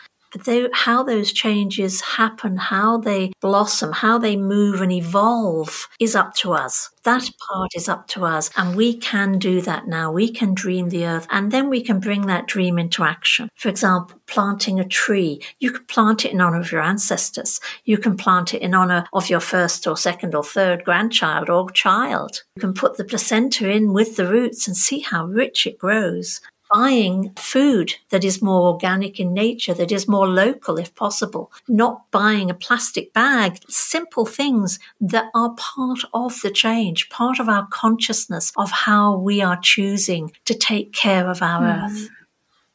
[0.45, 6.33] They, how those changes happen, how they blossom, how they move and evolve is up
[6.35, 6.89] to us.
[7.03, 8.49] That part is up to us.
[8.55, 10.11] And we can do that now.
[10.11, 13.49] We can dream the earth and then we can bring that dream into action.
[13.55, 15.41] For example, planting a tree.
[15.59, 17.59] You can plant it in honor of your ancestors.
[17.85, 21.69] You can plant it in honor of your first or second or third grandchild or
[21.71, 22.43] child.
[22.55, 26.39] You can put the placenta in with the roots and see how rich it grows
[26.73, 32.09] buying food that is more organic in nature, that is more local if possible, not
[32.11, 37.67] buying a plastic bag, simple things that are part of the change, part of our
[37.69, 41.85] consciousness of how we are choosing to take care of our mm.
[41.85, 42.09] earth.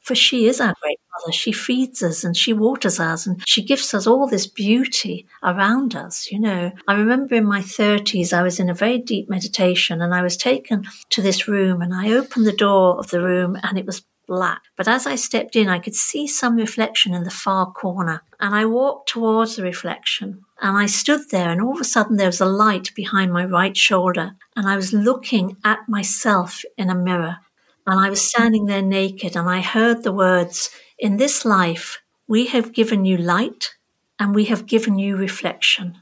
[0.07, 1.33] For she is our great mother.
[1.33, 5.97] She feeds us and she waters us and she gives us all this beauty around
[5.97, 6.31] us.
[6.31, 10.15] You know, I remember in my 30s, I was in a very deep meditation and
[10.15, 13.77] I was taken to this room and I opened the door of the room and
[13.77, 14.63] it was black.
[14.77, 18.23] But as I stepped in, I could see some reflection in the far corner.
[18.39, 22.17] And I walked towards the reflection and I stood there, and all of a sudden
[22.17, 24.37] there was a light behind my right shoulder.
[24.55, 27.39] And I was looking at myself in a mirror.
[27.87, 32.47] And I was standing there naked and I heard the words, In this life, we
[32.47, 33.75] have given you light
[34.19, 35.99] and we have given you reflection.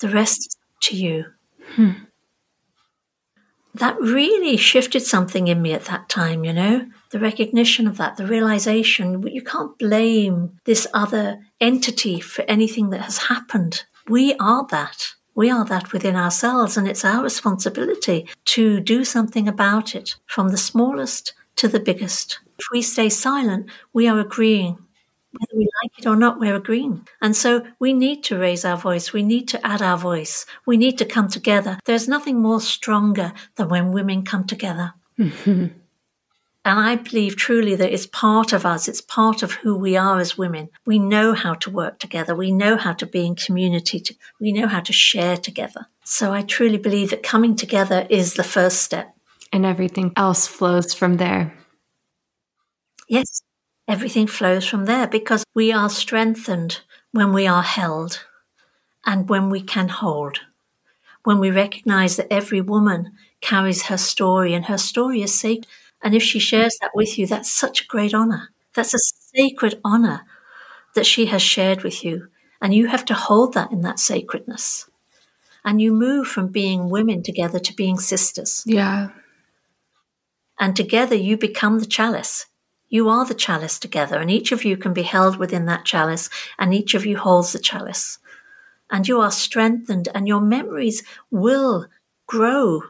[0.00, 0.56] The rest is
[0.88, 1.26] to you.
[1.74, 1.90] Hmm.
[3.74, 8.16] That really shifted something in me at that time, you know, the recognition of that,
[8.16, 13.84] the realization you can't blame this other entity for anything that has happened.
[14.08, 15.14] We are that.
[15.34, 20.48] We are that within ourselves, and it's our responsibility to do something about it, from
[20.48, 22.40] the smallest to the biggest.
[22.58, 24.78] If we stay silent, we are agreeing
[25.32, 27.06] whether we like it or not, we're agreeing.
[27.20, 29.12] And so we need to raise our voice.
[29.12, 30.44] We need to add our voice.
[30.66, 31.78] We need to come together.
[31.84, 34.94] There's nothing more stronger than when women come together.
[36.64, 38.86] and I believe truly that it's part of us.
[38.86, 40.68] It's part of who we are as women.
[40.86, 42.36] We know how to work together.
[42.36, 44.04] We know how to be in community.
[44.40, 45.86] We know how to share together.
[46.04, 49.12] So I truly believe that coming together is the first step.
[49.52, 51.52] And everything else flows from there.
[53.08, 53.42] Yes,
[53.88, 58.24] everything flows from there because we are strengthened when we are held
[59.04, 60.40] and when we can hold.
[61.24, 65.66] When we recognize that every woman carries her story and her story is sacred.
[66.02, 68.48] And if she shares that with you, that's such a great honor.
[68.74, 70.22] That's a sacred honor
[70.94, 72.28] that she has shared with you.
[72.60, 74.88] And you have to hold that in that sacredness.
[75.64, 78.62] And you move from being women together to being sisters.
[78.66, 79.10] Yeah.
[80.58, 82.46] And together you become the chalice.
[82.88, 86.28] You are the chalice together, and each of you can be held within that chalice,
[86.58, 88.18] and each of you holds the chalice.
[88.90, 91.86] And you are strengthened, and your memories will
[92.26, 92.82] grow,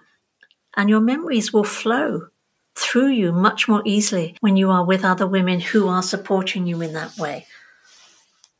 [0.76, 2.31] and your memories will flow
[2.74, 6.80] through you much more easily when you are with other women who are supporting you
[6.80, 7.46] in that way.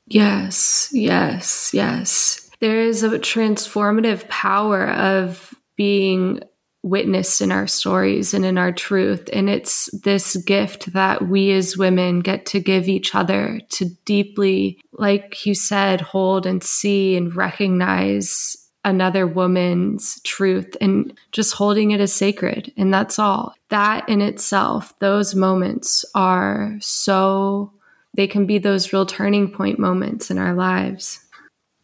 [0.07, 2.51] Yes, yes, yes.
[2.61, 6.43] There is a transformative power of being
[6.83, 9.29] witnessed in our stories and in our truth.
[9.33, 14.81] And it's this gift that we as women get to give each other to deeply,
[14.93, 22.01] like you said, hold and see and recognize another woman's truth and just holding it
[22.01, 22.73] as sacred.
[22.77, 23.55] And that's all.
[23.69, 27.73] That in itself, those moments are so,
[28.15, 31.21] they can be those real turning point moments in our lives.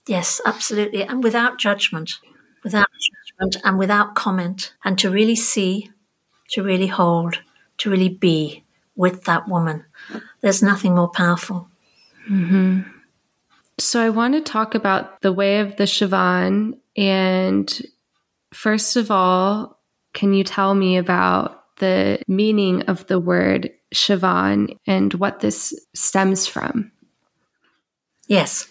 [0.07, 1.03] Yes, absolutely.
[1.05, 2.19] And without judgment,
[2.65, 2.89] without
[3.39, 5.91] judgment and without comment, and to really see,
[6.51, 7.41] to really hold,
[7.79, 8.65] to really be
[8.97, 9.85] with that woman.
[10.41, 11.69] There's nothing more powerful.
[12.29, 12.81] Mm-hmm.
[13.79, 16.79] So I want to talk about the way of the Seabhean.
[16.99, 17.81] And
[18.53, 19.79] first of all,
[20.15, 26.49] can you tell me about the meaning of the word Seabhean and what this stems
[26.49, 26.91] from?
[28.27, 28.69] Yes.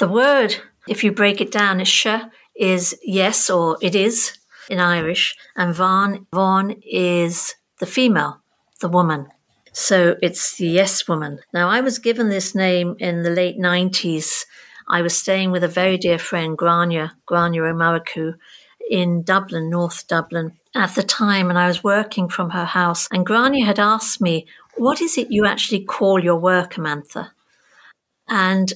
[0.00, 0.56] The word,
[0.88, 2.08] if you break it down, is sh
[2.56, 4.36] is yes or it is
[4.68, 8.40] in Irish, and Vaughan, Vaughan is the female,
[8.80, 9.28] the woman.
[9.72, 11.38] So it's the yes woman.
[11.54, 14.44] Now, I was given this name in the late 90s.
[14.90, 18.34] I was staying with a very dear friend, Grania, Grania O'Maraku,
[18.90, 23.06] in Dublin, North Dublin, at the time, and I was working from her house.
[23.12, 27.30] And Grania had asked me, What is it you actually call your work, Amantha?
[28.28, 28.72] And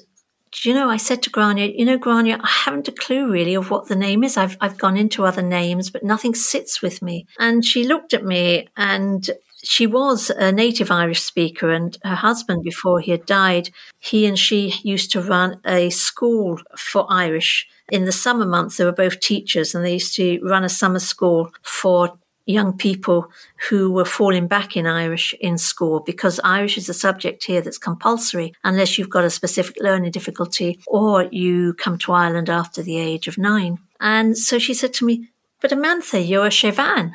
[0.63, 3.71] you know, I said to Grania, you know, Grania, I haven't a clue really of
[3.71, 4.37] what the name is.
[4.37, 7.27] I've, I've gone into other names, but nothing sits with me.
[7.41, 9.29] And she looked at me and
[9.65, 14.39] she was a native Irish speaker, and her husband, before he had died, he and
[14.39, 17.67] she used to run a school for Irish.
[17.91, 20.99] In the summer months, they were both teachers, and they used to run a summer
[20.99, 23.31] school for young people
[23.69, 27.79] who were falling back in Irish in school because Irish is a subject here that's
[27.79, 32.99] compulsory unless you've got a specific learning difficulty or you come to Ireland after the
[32.99, 33.79] age of nine.
[33.99, 37.13] And so she said to me, But Amantha, you're a Seabhean.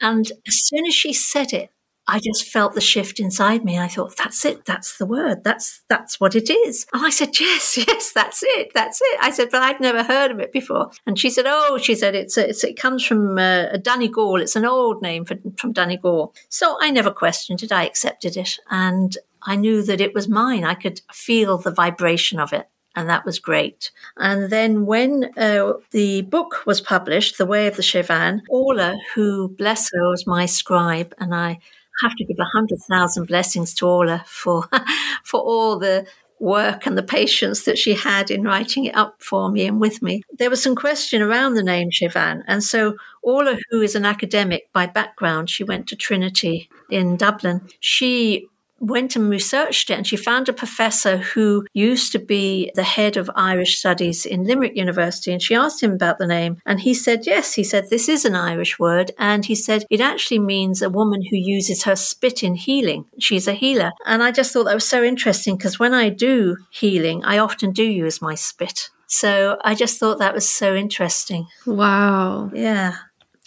[0.00, 1.70] And as soon as she said it,
[2.08, 3.78] I just felt the shift inside me.
[3.78, 4.64] I thought, that's it.
[4.64, 5.42] That's the word.
[5.42, 6.86] That's, that's what it is.
[6.92, 8.70] And I said, yes, yes, that's it.
[8.74, 9.18] That's it.
[9.20, 10.90] I said, but I'd never heard of it before.
[11.04, 14.40] And she said, oh, she said, it's, it's it comes from uh, Donegal.
[14.40, 16.32] It's an old name for, from Donegal.
[16.48, 17.72] So I never questioned it.
[17.72, 18.56] I accepted it.
[18.70, 20.62] And I knew that it was mine.
[20.62, 23.90] I could feel the vibration of it and that was great.
[24.16, 29.48] And then when uh, the book was published, The Way of the Seabhean, Orla, who
[29.48, 31.58] bless her was my scribe, and I
[32.02, 34.68] have to give a hundred thousand blessings to Orla for
[35.24, 36.06] for all the
[36.38, 40.02] work and the patience that she had in writing it up for me and with
[40.02, 40.22] me.
[40.38, 44.72] There was some question around the name Seabhean, and so Orla, who is an academic
[44.72, 47.68] by background, she went to Trinity in Dublin.
[47.80, 52.82] She went and researched it and she found a professor who used to be the
[52.82, 56.80] head of Irish studies in Limerick University and she asked him about the name and
[56.80, 60.38] he said yes he said this is an Irish word and he said it actually
[60.38, 63.06] means a woman who uses her spit in healing.
[63.18, 63.92] She's a healer.
[64.04, 67.72] And I just thought that was so interesting because when I do healing I often
[67.72, 68.90] do use my spit.
[69.06, 71.46] So I just thought that was so interesting.
[71.64, 72.50] Wow.
[72.52, 72.96] Yeah.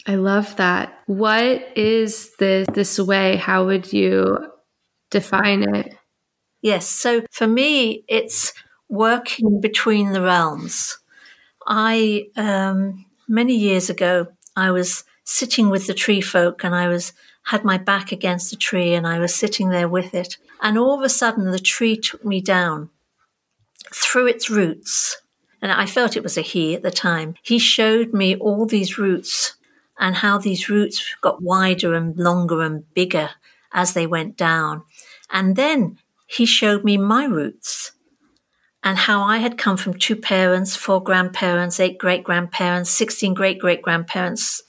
[0.08, 0.98] I love that.
[1.06, 3.36] What is this this way?
[3.36, 4.49] How would you
[5.10, 5.96] define it?
[6.62, 6.88] Yes.
[6.88, 8.54] So for me, it's
[8.90, 10.98] working between the realms.
[11.68, 17.14] I, um, many years ago, I was sitting with the tree folk and I was
[17.44, 20.38] had my back against the tree and I was sitting there with it.
[20.62, 22.90] And all of a sudden the tree took me down
[23.94, 25.18] through its roots.
[25.62, 27.36] And I felt it was a he at the time.
[27.42, 29.56] He showed me all these roots
[29.98, 33.32] and how these roots got wider and longer and bigger
[33.74, 34.84] as they went down.
[35.32, 37.94] And then he showed me my roots
[38.84, 43.60] and how I had come from two parents, four grandparents, eight great grandparents, 16 great
[43.60, 44.62] great grandparents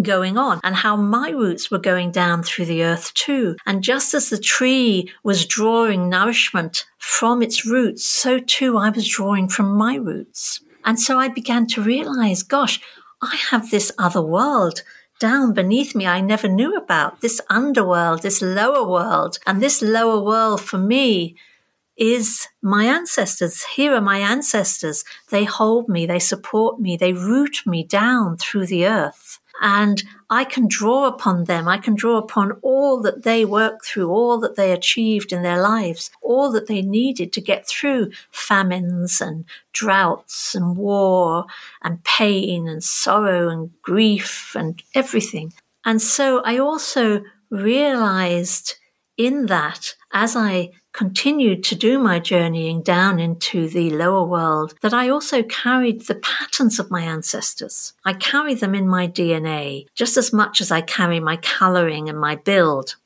[0.00, 3.56] going on, and how my roots were going down through the earth too.
[3.66, 9.08] And just as the tree was drawing nourishment from its roots, so too I was
[9.08, 10.60] drawing from my roots.
[10.84, 12.80] And so I began to realize, gosh,
[13.22, 14.82] I have this other world
[15.20, 19.38] down beneath me I never knew about, this underworld, this lower world.
[19.46, 21.36] And this lower world for me
[21.96, 23.62] is my ancestors.
[23.76, 25.04] Here are my ancestors.
[25.28, 29.29] They hold me, they support me, they root me down through the earth.
[29.60, 31.68] And I can draw upon them.
[31.68, 35.60] I can draw upon all that they worked through, all that they achieved in their
[35.60, 41.44] lives, all that they needed to get through famines and droughts and war
[41.82, 45.52] and pain and sorrow and grief and everything.
[45.84, 48.76] And so I also realized
[49.16, 54.92] in that as I continued to do my journeying down into the lower world that
[54.92, 57.92] I also carried the patterns of my ancestors.
[58.04, 62.18] I carry them in my DNA just as much as I carry my coloring and
[62.18, 62.96] my build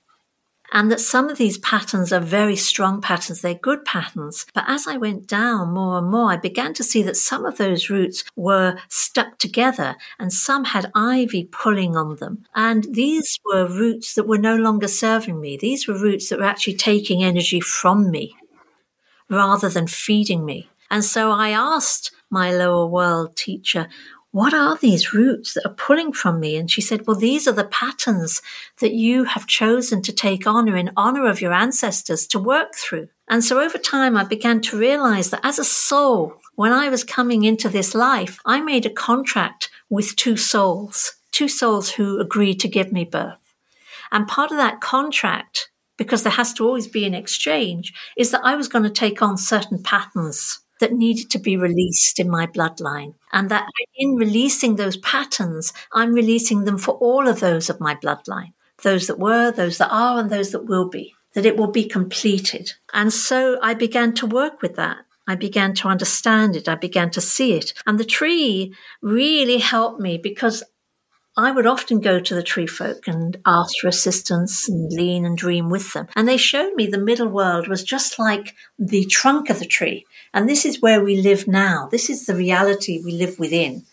[0.75, 3.41] and that some of these patterns are very strong patterns.
[3.41, 4.45] They're good patterns.
[4.53, 7.59] But as I went down more and more, I began to see that some of
[7.59, 12.45] those roots were stuck together and some had ivy pulling on them.
[12.57, 15.57] And these were roots that were no longer serving me.
[15.57, 18.35] These were roots that were actually taking energy from me
[19.31, 20.68] rather than feeding me.
[20.91, 23.89] And so I asked my lower world teacher,
[24.35, 26.57] what are these roots that are pulling from me?
[26.57, 28.43] And she said, well, these are the patterns
[28.80, 33.07] that you have chosen to take honor in honor of your ancestors to work through.
[33.28, 37.05] And so over time, I began to realize that as a soul, when I was
[37.05, 42.59] coming into this life, I made a contract with two souls, two souls who agreed
[42.59, 43.39] to give me birth.
[44.11, 48.45] And part of that contract, because there has to always be an exchange, is that
[48.45, 52.47] I was going to take on certain patterns that needed to be released in my
[52.47, 53.14] bloodline.
[53.33, 57.95] And that in releasing those patterns, I'm releasing them for all of those of my
[57.95, 58.53] bloodline
[58.83, 61.85] those that were, those that are, and those that will be, that it will be
[61.89, 62.72] completed.
[62.93, 64.99] And so I began to work with that.
[65.27, 66.68] I began to understand it.
[66.68, 67.72] I began to see it.
[67.87, 70.62] And the tree really helped me because
[71.37, 75.37] I would often go to the tree folk and ask for assistance and lean and
[75.37, 76.07] dream with them.
[76.14, 80.07] And they showed me the middle world was just like the trunk of the tree.
[80.35, 81.89] And this is where we live now.
[81.91, 83.85] This is the reality we live within.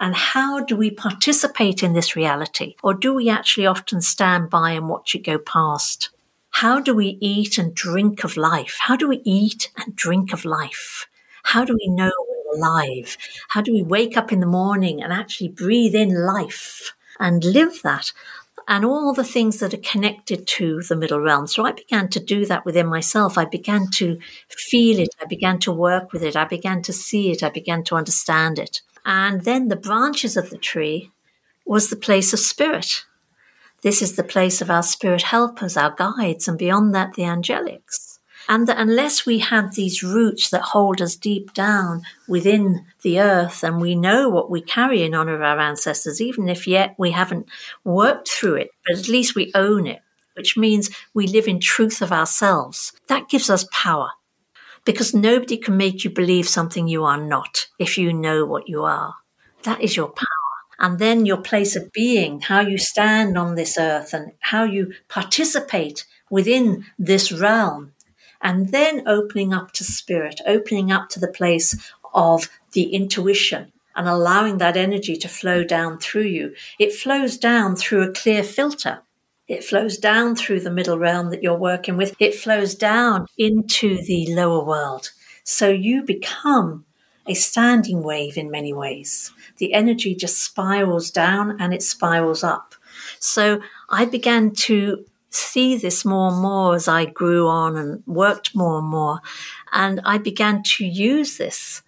[0.00, 2.74] And how do we participate in this reality?
[2.82, 6.08] Or do we actually often stand by and watch it go past?
[6.50, 8.78] How do we eat and drink of life?
[8.80, 11.06] How do we eat and drink of life?
[11.42, 13.18] How do we know we're alive?
[13.50, 17.82] How do we wake up in the morning and actually breathe in life and live
[17.82, 18.12] that?
[18.66, 21.46] And all the things that are connected to the middle realm.
[21.46, 23.36] So I began to do that within myself.
[23.36, 25.14] I began to feel it.
[25.20, 26.34] I began to work with it.
[26.34, 27.42] I began to see it.
[27.42, 28.80] I began to understand it.
[29.04, 31.10] And then the branches of the tree
[31.66, 33.04] was the place of spirit.
[33.82, 38.13] This is the place of our spirit helpers, our guides, and beyond that, the angelics.
[38.48, 43.62] And that unless we have these roots that hold us deep down within the earth
[43.62, 47.12] and we know what we carry in honor of our ancestors, even if yet we
[47.12, 47.48] haven't
[47.84, 50.02] worked through it, but at least we own it,
[50.34, 54.10] which means we live in truth of ourselves, that gives us power.
[54.84, 58.84] Because nobody can make you believe something you are not if you know what you
[58.84, 59.14] are.
[59.62, 60.26] That is your power
[60.78, 64.92] and then your place of being, how you stand on this earth and how you
[65.08, 67.93] participate within this realm
[68.44, 71.74] and then opening up to spirit, opening up to the place
[72.12, 76.54] of the intuition and allowing that energy to flow down through you.
[76.78, 79.00] It flows down through a clear filter.
[79.48, 82.14] It flows down through the middle realm that you're working with.
[82.18, 85.10] It flows down into the lower world.
[85.42, 86.84] So you become
[87.26, 89.32] a standing wave in many ways.
[89.58, 92.74] The energy just spirals down and it spirals up.
[93.18, 95.04] So I began to
[95.34, 99.20] see this more and more as I grew on and worked more and more.
[99.72, 101.82] And I began to use this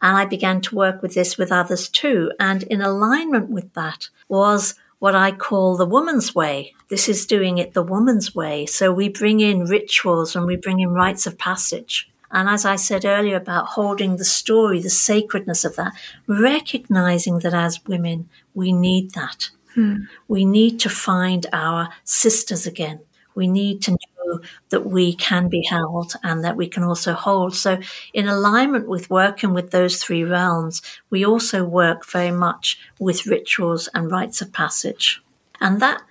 [0.00, 2.30] and I began to work with this with others too.
[2.38, 6.74] And in alignment with that was what I call the woman's way.
[6.88, 8.66] This is doing it the woman's way.
[8.66, 12.10] So we bring in rituals and we bring in rites of passage.
[12.30, 15.92] And as I said earlier about holding the story, the sacredness of that,
[16.26, 20.06] recognizing that as women, we need that Hmm.
[20.26, 22.98] We need to find our sisters again.
[23.36, 27.54] We need to know that we can be held and that we can also hold.
[27.54, 27.78] So,
[28.12, 33.88] in alignment with working with those three realms, we also work very much with rituals
[33.94, 35.22] and rites of passage.
[35.60, 36.02] And that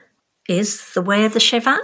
[0.47, 1.84] is the way of the Seabhean.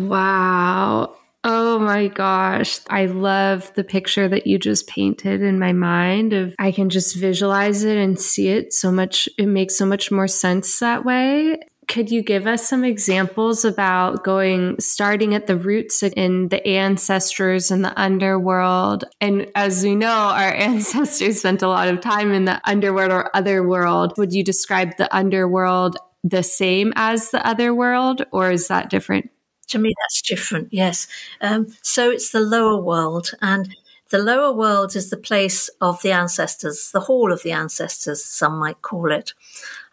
[0.00, 1.14] Wow.
[1.44, 2.80] Oh my gosh.
[2.90, 7.16] I love the picture that you just painted in my mind of I can just
[7.16, 11.58] visualize it and see it so much it makes so much more sense that way.
[11.86, 17.70] Could you give us some examples about going starting at the roots in the ancestors
[17.70, 19.04] and the underworld?
[19.22, 23.34] And as we know, our ancestors spent a lot of time in the underworld or
[23.34, 24.12] other world.
[24.18, 29.30] Would you describe the underworld the same as the other world or is that different?
[29.68, 31.06] To me, that's different, yes.
[31.40, 33.32] Um, so it's the lower world.
[33.42, 33.74] And
[34.10, 38.58] the lower world is the place of the ancestors, the hall of the ancestors, some
[38.58, 39.34] might call it.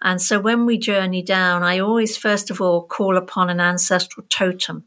[0.01, 4.26] And so when we journey down, I always, first of all, call upon an ancestral
[4.30, 4.86] totem.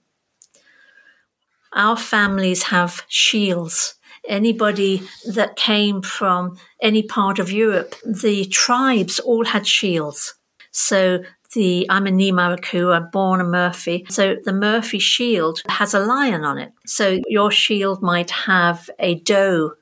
[1.75, 3.95] Our families have shields.
[4.27, 5.03] Anybody
[5.35, 10.35] that came from any part of Europe, the tribes all had shields.
[10.71, 11.21] So
[11.55, 14.07] the I'm a Nimaraku, I'm born a Murphy.
[14.09, 16.73] So the Murphy shield has a lion on it.
[16.87, 19.73] So your shield might have a doe,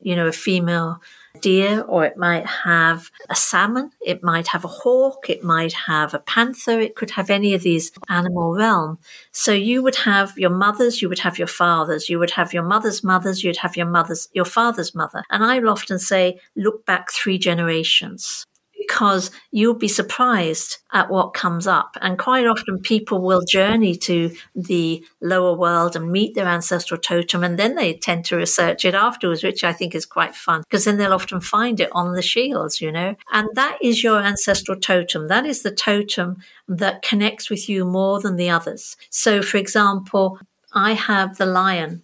[0.00, 1.00] you know, a female
[1.40, 6.12] deer, or it might have a salmon, it might have a hawk, it might have
[6.12, 8.98] a panther, it could have any of these animal realm.
[9.30, 12.64] So you would have your mothers, you would have your fathers, you would have your
[12.64, 15.22] mother's mothers, you'd have your mother's, your father's mother.
[15.30, 18.46] And I often say, look back three generations
[18.80, 21.96] because you'll be surprised at what comes up.
[22.00, 27.44] And quite often people will journey to the lower world and meet their ancestral totem,
[27.44, 30.84] and then they tend to research it afterwards, which I think is quite fun because
[30.84, 33.16] then they'll often find it on the shields, you know.
[33.32, 35.28] And that is your ancestral totem.
[35.28, 38.96] That is the totem that connects with you more than the others.
[39.10, 40.38] So, for example,
[40.72, 42.02] I have the lion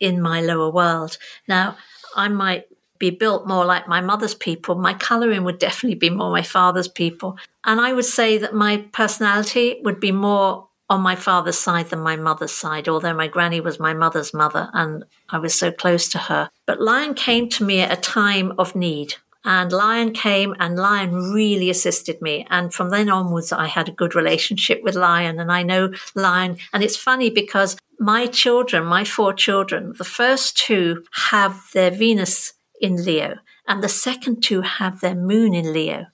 [0.00, 1.18] in my lower world.
[1.46, 1.76] Now,
[2.16, 2.64] I might
[3.02, 4.76] be built more like my mother's people.
[4.76, 7.36] My colouring would definitely be more my father's people.
[7.64, 11.98] And I would say that my personality would be more on my father's side than
[11.98, 16.08] my mother's side, although my granny was my mother's mother and I was so close
[16.10, 16.48] to her.
[16.64, 19.14] But Lion came to me at a time of need.
[19.44, 22.46] And Lion came and Lion really assisted me.
[22.50, 25.40] And from then onwards, I had a good relationship with Lion.
[25.40, 26.58] And I know Lion.
[26.72, 32.52] And it's funny because my children, my four children, the first two have their Venus
[32.82, 36.06] in Leo, and the second two have their moon in Leo.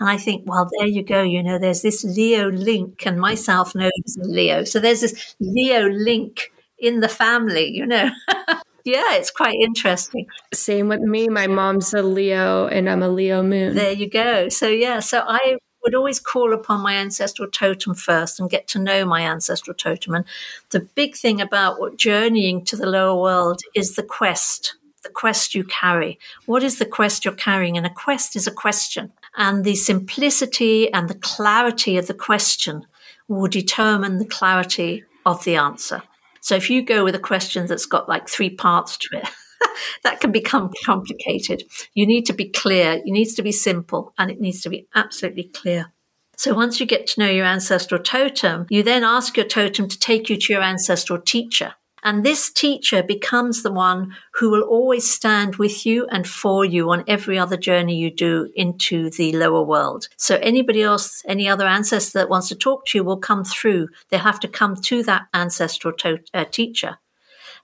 [0.00, 1.22] And I think, well, there you go.
[1.22, 4.64] You know, there's this Leo link, and my South Node is Leo.
[4.64, 8.10] So there's this Leo link in the family, you know.
[8.84, 10.26] yeah, it's quite interesting.
[10.52, 11.28] Same with me.
[11.28, 13.76] My mom's a Leo, and I'm a Leo moon.
[13.76, 14.48] There you go.
[14.48, 18.78] So, yeah, so I would always call upon my ancestral totem first and get to
[18.78, 20.14] know my ancestral totem.
[20.14, 20.24] And
[20.70, 24.74] the big thing about what journeying to the lower world is the quest
[25.04, 26.18] the quest you carry.
[26.46, 27.76] What is the quest you're carrying?
[27.76, 29.12] And a quest is a question.
[29.36, 32.86] And the simplicity and the clarity of the question
[33.28, 36.02] will determine the clarity of the answer.
[36.40, 39.28] So if you go with a question that's got like three parts to it,
[40.02, 41.64] that can become complicated.
[41.94, 44.86] You need to be clear, it needs to be simple, and it needs to be
[44.94, 45.92] absolutely clear.
[46.36, 49.98] So once you get to know your ancestral totem, you then ask your totem to
[49.98, 51.74] take you to your ancestral teacher.
[52.04, 56.90] And this teacher becomes the one who will always stand with you and for you
[56.90, 60.08] on every other journey you do into the lower world.
[60.18, 63.88] So anybody else, any other ancestor that wants to talk to you will come through.
[64.10, 66.98] They'll have to come to that ancestral to- uh, teacher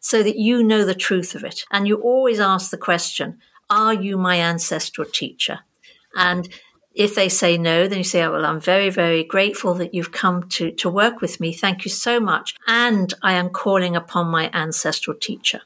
[0.00, 1.66] so that you know the truth of it.
[1.70, 3.38] And you always ask the question,
[3.68, 5.60] are you my ancestral teacher?
[6.16, 6.48] And
[6.94, 10.12] if they say no, then you say, oh, well, I'm very, very grateful that you've
[10.12, 11.52] come to, to work with me.
[11.52, 12.54] Thank you so much.
[12.66, 15.60] And I am calling upon my ancestral teacher.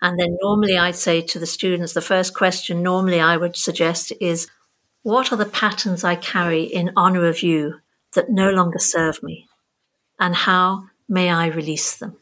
[0.00, 4.12] And then normally I'd say to the students, the first question normally I would suggest
[4.20, 4.48] is,
[5.02, 7.80] what are the patterns I carry in honor of you
[8.14, 9.48] that no longer serve me?
[10.20, 12.16] And how may I release them?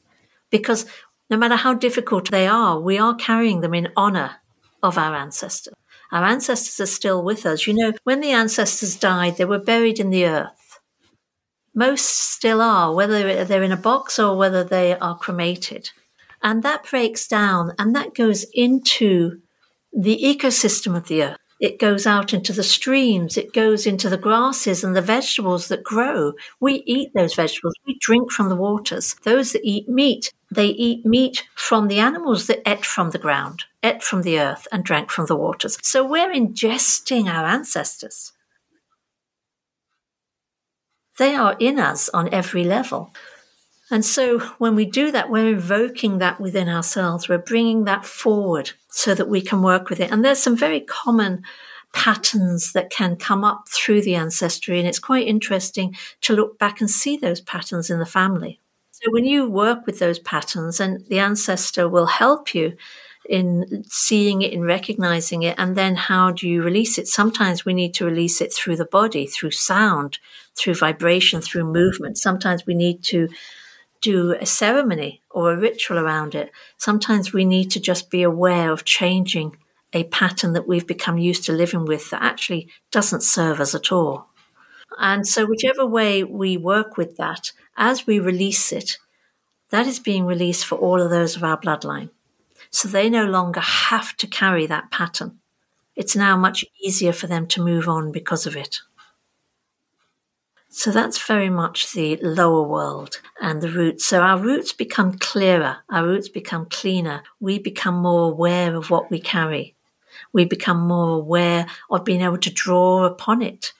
[0.49, 0.87] Because
[1.29, 4.37] no matter how difficult they are, we are carrying them in honor
[4.83, 5.75] of our ancestors.
[6.13, 7.67] Our ancestors are still with us.
[7.67, 10.81] You know, when the ancestors died, they were buried in the earth.
[11.75, 15.91] Most still are, whether they're in a box or whether they are cremated.
[16.43, 19.41] And that breaks down and that goes into
[19.93, 21.37] the ecosystem of the earth.
[21.61, 23.37] It goes out into the streams.
[23.37, 26.33] It goes into the grasses and the vegetables that grow.
[26.59, 27.75] We eat those vegetables.
[27.87, 29.15] We drink from the waters.
[29.25, 33.65] Those that eat meat, they eat meat from the animals that ate from the ground,
[33.83, 35.79] ate from the earth, and drank from the waters.
[35.83, 38.33] So we're ingesting our ancestors.
[41.19, 43.13] They are in us on every level.
[43.91, 47.29] And so when we do that, we're invoking that within ourselves.
[47.29, 50.11] We're bringing that forward so that we can work with it.
[50.11, 51.43] And there's some very common
[51.93, 54.79] patterns that can come up through the ancestry.
[54.79, 58.61] And it's quite interesting to look back and see those patterns in the family.
[59.03, 62.77] So when you work with those patterns and the ancestor will help you
[63.29, 67.07] in seeing it, in recognizing it, and then how do you release it?
[67.09, 70.19] Sometimes we need to release it through the body, through sound,
[70.57, 72.19] through vibration, through movement.
[72.19, 73.29] Sometimes we need to
[74.01, 76.51] do a ceremony or a ritual around it.
[76.79, 79.57] Sometimes we need to just be aware of changing
[79.93, 83.93] a pattern that we've become used to living with that actually doesn't serve us at
[83.93, 84.29] all.
[84.99, 88.99] And so, whichever way we work with that, as we release it,
[89.71, 92.11] that is being released for all of those of our bloodline.
[92.71, 95.41] So they no longer have to carry that pattern.
[95.97, 98.81] It's now much easier for them to move on because of it.
[100.69, 104.07] So that's very much the lower world and the roots.
[104.07, 107.25] So our roots become clearer, our roots become cleaner.
[107.41, 109.75] We become more aware of what we carry.
[110.33, 113.73] We become more aware of being able to draw upon it,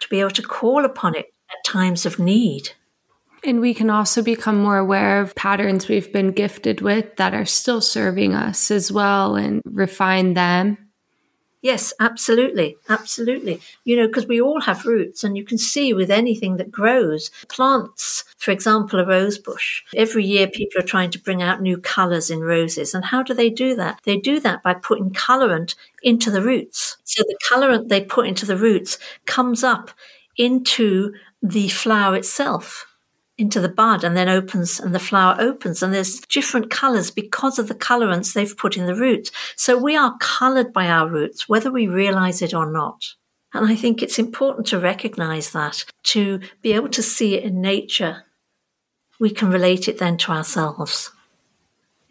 [0.00, 2.70] to be able to call upon it at times of need.
[3.44, 7.44] And we can also become more aware of patterns we've been gifted with that are
[7.44, 10.78] still serving us as well and refine them
[11.60, 12.76] Yes, absolutely.
[12.88, 13.60] Absolutely.
[13.84, 17.30] You know, because we all have roots, and you can see with anything that grows,
[17.48, 19.82] plants, for example, a rose bush.
[19.96, 22.94] Every year, people are trying to bring out new colors in roses.
[22.94, 24.00] And how do they do that?
[24.04, 26.96] They do that by putting colorant into the roots.
[27.04, 29.90] So the colorant they put into the roots comes up
[30.36, 31.12] into
[31.42, 32.86] the flower itself
[33.38, 37.58] into the bud and then opens and the flower opens and there's different colors because
[37.58, 39.30] of the colorants they've put in the roots.
[39.56, 43.14] So we are colored by our roots, whether we realize it or not.
[43.54, 47.62] And I think it's important to recognize that, to be able to see it in
[47.62, 48.24] nature.
[49.18, 51.12] We can relate it then to ourselves.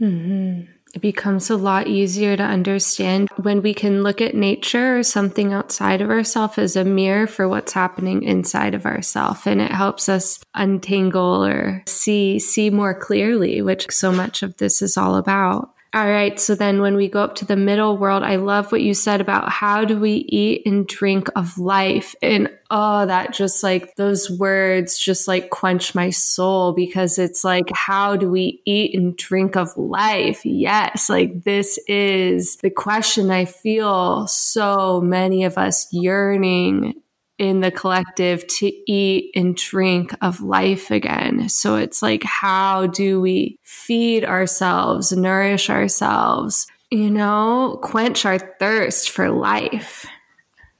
[0.02, 5.04] Mm-hmm it becomes a lot easier to understand when we can look at nature or
[5.04, 9.72] something outside of ourselves as a mirror for what's happening inside of ourselves and it
[9.72, 15.16] helps us untangle or see see more clearly which so much of this is all
[15.16, 16.40] about all right.
[16.40, 19.22] So then when we go up to the middle world, I love what you said
[19.22, 22.14] about how do we eat and drink of life?
[22.22, 27.70] And oh, that just like those words just like quench my soul because it's like,
[27.74, 30.46] how do we eat and drink of life?
[30.46, 31.10] Yes.
[31.10, 36.96] Like this is the question I feel so many of us yearning
[37.38, 41.50] in the collective to eat and drink of life again.
[41.50, 49.12] So it's like, how do we feed ourselves, nourish ourselves, you know, quench our thirst
[49.12, 50.06] for life?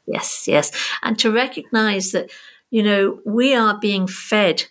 [0.08, 0.72] Yes, yes.
[1.04, 2.32] And to recognize that,
[2.72, 4.66] you know, we are being fed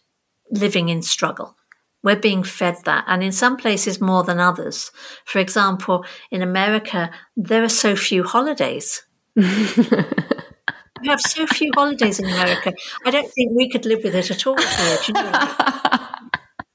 [0.50, 1.56] living in struggle.
[2.02, 3.04] We're being fed that.
[3.06, 4.90] And in some places more than others.
[5.24, 9.02] For example, in America, there are so few holidays.
[11.00, 12.72] We have so few holidays in America.
[13.04, 14.98] I don't think we could live with it at all here.
[15.08, 15.30] you know?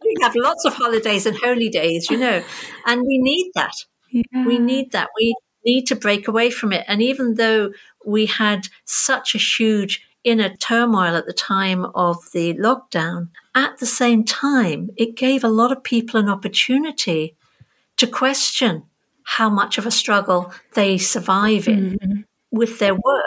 [0.03, 2.43] we have lots of holidays and holy days, you know,
[2.86, 3.74] and we need that.
[4.11, 4.45] Yeah.
[4.45, 5.09] We need that.
[5.17, 6.86] We need to break away from it.
[6.88, 7.72] And even though
[8.05, 13.86] we had such a huge inner turmoil at the time of the lockdown, at the
[13.86, 17.36] same time, it gave a lot of people an opportunity
[17.97, 18.84] to question
[19.24, 22.22] how much of a struggle they survive in mm-hmm.
[22.51, 23.20] with their work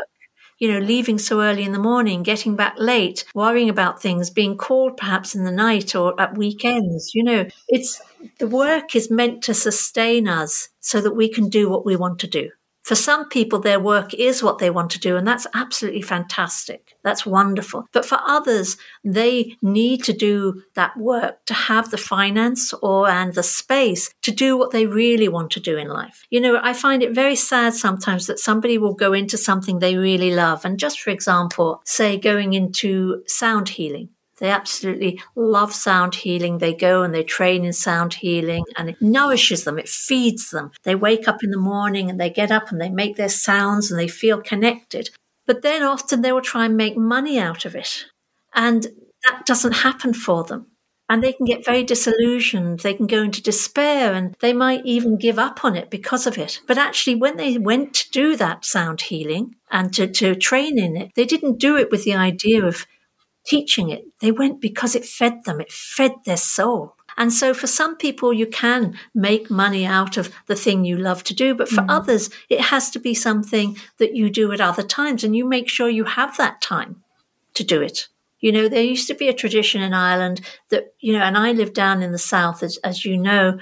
[0.59, 4.57] you know, leaving so early in the morning, getting back late, worrying about things, being
[4.57, 7.12] called perhaps in the night or at weekends.
[7.14, 8.00] You know, it's
[8.38, 12.18] the work is meant to sustain us so that we can do what we want
[12.20, 12.50] to do.
[12.85, 16.97] For some people, their work is what they want to do, and that's absolutely fantastic.
[17.03, 17.87] That's wonderful.
[17.93, 23.32] But for others, they need to do that work to have the finance or and
[23.32, 26.24] the space to do what they really want to do in life.
[26.28, 29.97] You know, I find it very sad sometimes that somebody will go into something they
[29.97, 30.66] really love.
[30.66, 36.59] And just for example, say going into sound healing they absolutely love sound healing.
[36.59, 39.78] They go and they train in sound healing and it nourishes them.
[39.78, 40.70] It feeds them.
[40.82, 43.91] They wake up in the morning and they get up and they make their sounds
[43.91, 45.11] and they feel connected.
[45.47, 48.07] But then often they will try and make money out of it.
[48.55, 48.87] And
[49.24, 50.66] that doesn't happen for them.
[51.09, 52.80] And they can get very disillusioned.
[52.80, 56.39] They can go into despair and they might even give up on it because of
[56.39, 56.61] it.
[56.66, 60.97] But actually, when they went to do that sound healing and to, to train in
[60.97, 62.87] it, they didn't do it with the idea of
[63.45, 64.05] teaching it.
[64.20, 66.97] They went because it fed them, it fed their soul.
[67.16, 71.22] And so for some people, you can make money out of the thing you love
[71.24, 71.55] to do.
[71.55, 71.86] But for mm.
[71.88, 75.68] others, it has to be something that you do at other times and you make
[75.68, 77.03] sure you have that time
[77.55, 78.09] to do it.
[78.40, 80.40] You know, there used to be a tradition in Ireland
[80.70, 83.59] that, you know, and I live down in the south, as, as you know,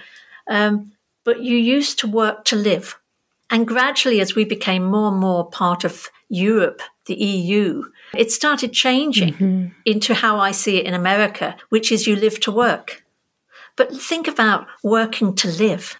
[0.49, 0.93] um,
[1.25, 2.99] but you used to work to live.
[3.51, 7.85] And gradually, as we became more and more part of Europe, the EU,
[8.17, 9.67] it started changing mm-hmm.
[9.85, 13.05] into how I see it in America, which is you live to work.
[13.77, 15.99] But think about working to live,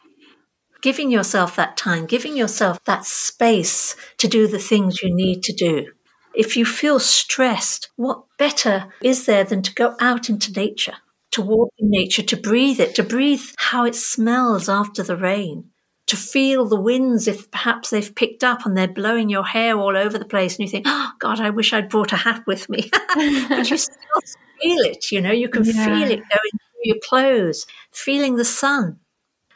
[0.83, 5.53] giving yourself that time, giving yourself that space to do the things you need to
[5.53, 5.93] do.
[6.35, 10.97] If you feel stressed, what better is there than to go out into nature,
[11.33, 15.72] to walk in nature, to breathe it, to breathe how it smells after the rain,
[16.07, 19.97] to feel the winds if perhaps they've picked up and they're blowing your hair all
[19.97, 22.69] over the place and you think, oh, God, I wish I'd brought a hat with
[22.69, 22.91] me.
[23.49, 24.21] but you still
[24.61, 25.85] feel it, you know, you can yeah.
[25.85, 28.99] feel it going through your clothes, feeling the sun,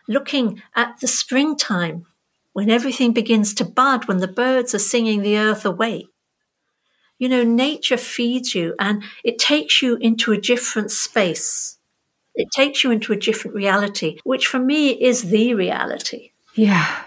[0.08, 2.06] looking at the springtime
[2.52, 6.08] when everything begins to bud, when the birds are singing the earth awake
[7.18, 11.78] you know, nature feeds you and it takes you into a different space.
[12.34, 16.32] It takes you into a different reality, which for me is the reality.
[16.56, 17.02] Yeah.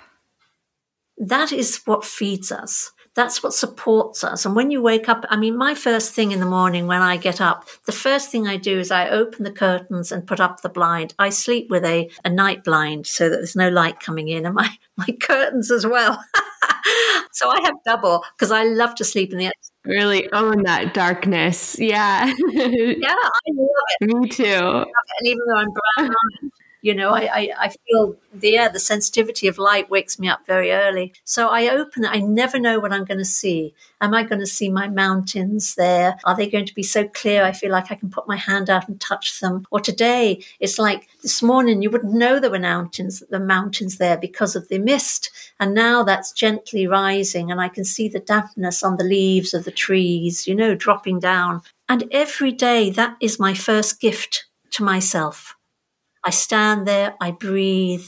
[1.17, 2.91] That is what feeds us.
[3.15, 4.45] That's what supports us.
[4.45, 7.17] And when you wake up, I mean, my first thing in the morning when I
[7.17, 10.61] get up, the first thing I do is I open the curtains and put up
[10.61, 11.15] the blind.
[11.19, 14.55] I sleep with a, a night blind so that there's no light coming in and
[14.55, 16.23] my, my curtains as well.
[17.33, 19.51] so I have double because I love to sleep in the
[19.83, 21.77] really own that darkness.
[21.79, 22.25] Yeah.
[22.51, 23.67] yeah, I love
[23.99, 24.13] it.
[24.15, 24.43] Me too.
[24.43, 26.51] And even though I'm brown,
[26.81, 30.45] you know, I, I, I, feel the yeah, the sensitivity of light wakes me up
[30.45, 31.13] very early.
[31.25, 32.11] So I open it.
[32.11, 33.73] I never know what I'm going to see.
[33.99, 36.17] Am I going to see my mountains there?
[36.23, 37.43] Are they going to be so clear?
[37.43, 39.65] I feel like I can put my hand out and touch them.
[39.71, 44.17] Or today, it's like this morning, you wouldn't know there were mountains, the mountains there
[44.17, 45.31] because of the mist.
[45.59, 49.65] And now that's gently rising and I can see the dampness on the leaves of
[49.65, 51.61] the trees, you know, dropping down.
[51.89, 55.55] And every day that is my first gift to myself
[56.23, 58.05] I stand there, I breathe,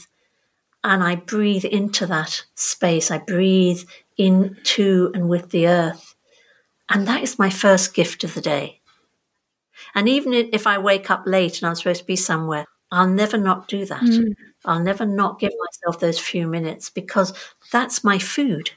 [0.84, 3.10] and I breathe into that space.
[3.10, 3.82] I breathe
[4.16, 6.14] into and with the earth.
[6.88, 8.80] And that is my first gift of the day.
[9.94, 13.38] And even if I wake up late and I'm supposed to be somewhere, I'll never
[13.38, 14.02] not do that.
[14.02, 14.34] Mm.
[14.64, 17.32] I'll never not give myself those few minutes because
[17.72, 18.70] that's my food.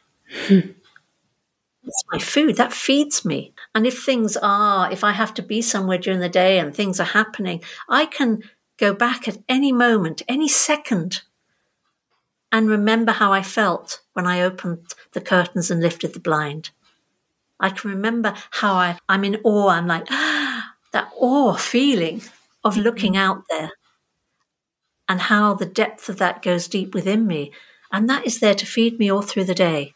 [1.83, 3.53] It's my food that feeds me.
[3.75, 6.99] And if things are, if I have to be somewhere during the day and things
[6.99, 8.41] are happening, I can
[8.77, 11.21] go back at any moment, any second,
[12.51, 16.71] and remember how I felt when I opened the curtains and lifted the blind.
[17.59, 19.69] I can remember how I, I'm in awe.
[19.69, 22.21] I'm like, ah, that awe feeling
[22.63, 23.71] of looking out there
[25.07, 27.51] and how the depth of that goes deep within me.
[27.91, 29.93] And that is there to feed me all through the day.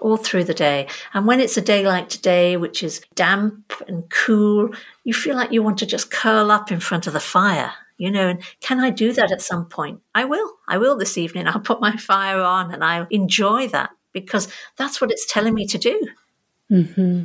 [0.00, 0.88] All through the day.
[1.14, 4.70] And when it's a day like today, which is damp and cool,
[5.04, 8.10] you feel like you want to just curl up in front of the fire, you
[8.10, 10.00] know, and can I do that at some point?
[10.14, 10.52] I will.
[10.68, 11.46] I will this evening.
[11.46, 15.66] I'll put my fire on and I'll enjoy that because that's what it's telling me
[15.66, 16.08] to do.
[16.70, 17.24] Mm-hmm.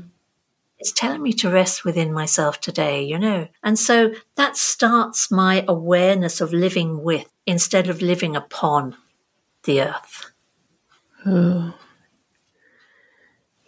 [0.79, 3.49] It's telling me to rest within myself today, you know.
[3.63, 8.95] And so that starts my awareness of living with instead of living upon
[9.63, 10.31] the earth.
[11.25, 11.73] Oh.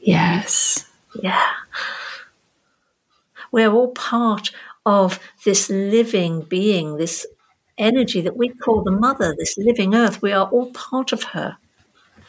[0.02, 0.90] Yes.
[1.22, 1.42] Yeah.
[3.52, 4.52] We're all part
[4.86, 7.26] of this living being, this
[7.78, 10.22] energy that we call the mother, this living earth.
[10.22, 11.58] We are all part of her.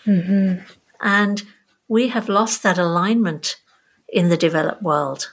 [0.07, 0.65] Mm-hmm.
[1.01, 1.43] And
[1.89, 3.57] we have lost that alignment
[4.09, 5.33] in the developed world.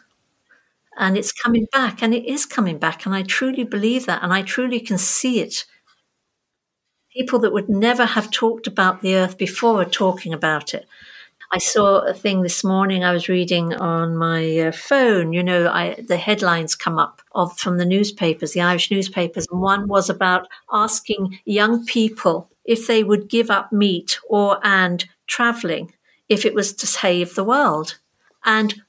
[0.97, 3.05] And it's coming back, and it is coming back.
[3.05, 5.65] And I truly believe that, and I truly can see it.
[7.15, 10.87] People that would never have talked about the earth before are talking about it.
[11.51, 13.03] I saw a thing this morning.
[13.03, 15.33] I was reading on my uh, phone.
[15.33, 19.59] You know, I, the headlines come up of from the newspapers, the Irish newspapers, and
[19.59, 25.91] one was about asking young people if they would give up meat or and traveling
[26.27, 27.97] if it was to save the world.
[28.45, 28.83] And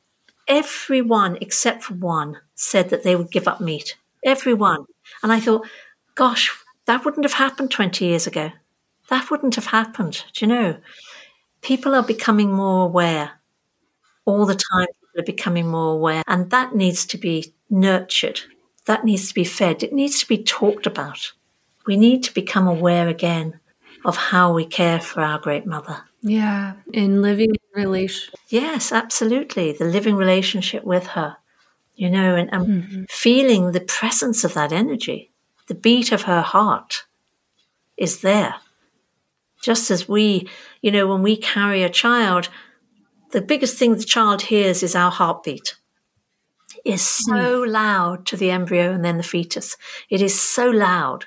[0.46, 3.96] everyone except for one said that they would give up meat.
[4.22, 4.84] Everyone.
[5.22, 5.66] And I thought,
[6.14, 6.54] gosh,
[6.84, 8.52] that wouldn't have happened 20 years ago.
[9.08, 10.24] That wouldn't have happened.
[10.34, 10.76] Do you know?
[11.62, 13.40] People are becoming more aware
[14.24, 14.86] all the time.
[15.00, 18.40] People are becoming more aware, and that needs to be nurtured.
[18.86, 19.82] That needs to be fed.
[19.82, 21.32] It needs to be talked about.
[21.86, 23.60] We need to become aware again
[24.04, 26.04] of how we care for our great mother.
[26.22, 28.34] Yeah, in living in relation.
[28.48, 29.72] Yes, absolutely.
[29.72, 31.36] The living relationship with her,
[31.94, 33.02] you know, and, and mm-hmm.
[33.08, 35.30] feeling the presence of that energy,
[35.66, 37.04] the beat of her heart
[37.96, 38.56] is there.
[39.62, 40.48] Just as we,
[40.82, 42.48] you know, when we carry a child,
[43.32, 45.76] the biggest thing the child hears is our heartbeat.
[46.84, 47.70] is so mm.
[47.70, 49.76] loud to the embryo and then the fetus.
[50.08, 51.26] It is so loud.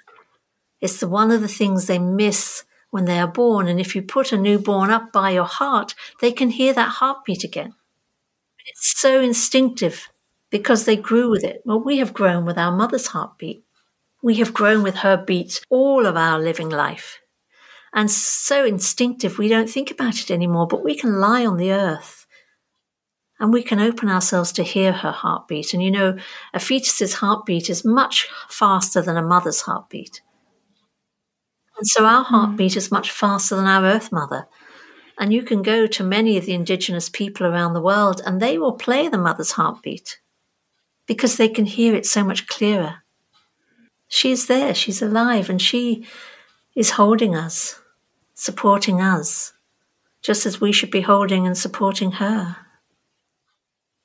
[0.81, 3.67] It's the, one of the things they miss when they are born.
[3.67, 7.43] And if you put a newborn up by your heart, they can hear that heartbeat
[7.43, 7.73] again.
[8.67, 10.09] It's so instinctive
[10.49, 11.61] because they grew with it.
[11.65, 13.63] Well, we have grown with our mother's heartbeat.
[14.21, 17.19] We have grown with her beats all of our living life.
[17.93, 21.71] And so instinctive, we don't think about it anymore, but we can lie on the
[21.71, 22.25] earth
[23.39, 25.73] and we can open ourselves to hear her heartbeat.
[25.73, 26.17] And you know,
[26.53, 30.21] a fetus's heartbeat is much faster than a mother's heartbeat.
[31.77, 32.33] And so our hmm.
[32.33, 34.47] heartbeat is much faster than our Earth Mother.
[35.19, 38.57] And you can go to many of the indigenous people around the world and they
[38.57, 40.19] will play the mother's heartbeat
[41.05, 43.03] because they can hear it so much clearer.
[44.07, 46.05] She's there, she's alive, and she
[46.75, 47.79] is holding us,
[48.33, 49.53] supporting us,
[50.21, 52.57] just as we should be holding and supporting her.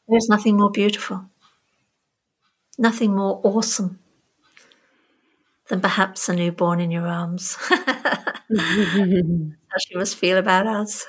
[0.09, 1.27] There's nothing more beautiful,
[2.79, 3.99] nothing more awesome
[5.69, 7.57] than perhaps a newborn in your arms.
[7.69, 11.07] How she must feel about us.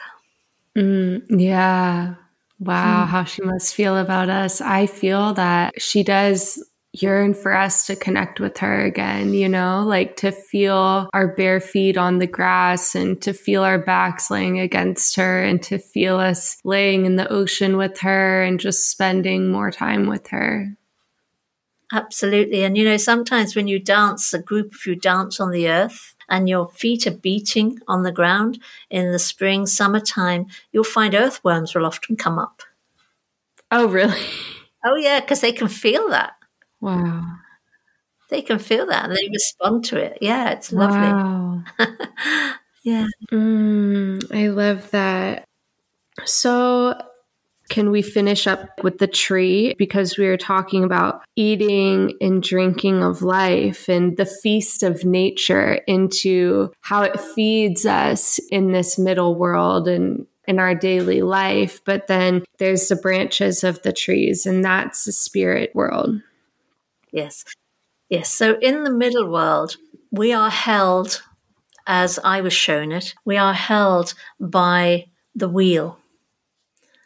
[0.76, 2.16] Mm, yeah.
[2.60, 3.12] Wow, hmm.
[3.12, 4.60] how she must feel about us.
[4.60, 6.62] I feel that she does
[6.94, 11.60] yearn for us to connect with her again, you know, like to feel our bare
[11.60, 16.18] feet on the grass and to feel our backs laying against her and to feel
[16.18, 20.76] us laying in the ocean with her and just spending more time with her.
[21.94, 22.64] Absolutely.
[22.64, 26.16] And you know, sometimes when you dance, a group of you dance on the earth,
[26.30, 28.60] and your feet are beating on the ground
[28.90, 32.62] in the spring, summertime, you'll find earthworms will often come up.
[33.72, 34.22] Oh, really?
[34.86, 36.34] Oh, yeah, because they can feel that.
[36.82, 37.24] Wow.
[38.30, 40.20] They can feel that and they respond to it.
[40.22, 40.98] Yeah, it's lovely.
[40.98, 41.64] Wow.
[42.84, 43.08] yeah.
[43.32, 45.46] Mm, I love that.
[46.26, 47.00] So,
[47.70, 49.76] can we finish up with the tree?
[49.78, 55.82] Because we were talking about eating and drinking of life and the feast of nature
[55.88, 61.80] into how it feeds us in this middle world and in our daily life.
[61.86, 66.22] But then there's the branches of the trees, and that's the spirit world.
[67.12, 67.44] Yes.
[68.10, 68.30] Yes.
[68.32, 69.78] So in the middle world,
[70.12, 71.22] we are held,
[71.88, 76.00] as I was shown it, we are held by the wheel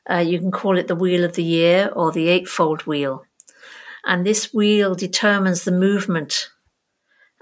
[0.10, 3.24] uh, you can call it the wheel of the year or the eightfold wheel.
[4.06, 6.50] And this wheel determines the movement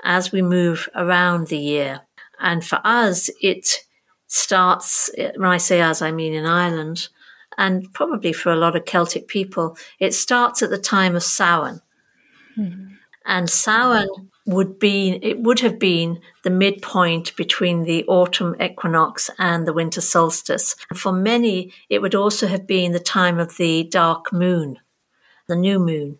[0.03, 2.01] as we move around the year.
[2.39, 3.67] And for us, it
[4.27, 7.09] starts, when I say us, I mean in Ireland,
[7.57, 11.81] and probably for a lot of Celtic people, it starts at the time of Samhain.
[12.57, 12.93] Mm-hmm.
[13.25, 19.67] And Samhain would be it would have been the midpoint between the autumn equinox and
[19.67, 20.75] the winter solstice.
[20.95, 24.79] For many, it would also have been the time of the dark moon,
[25.47, 26.17] the new moon,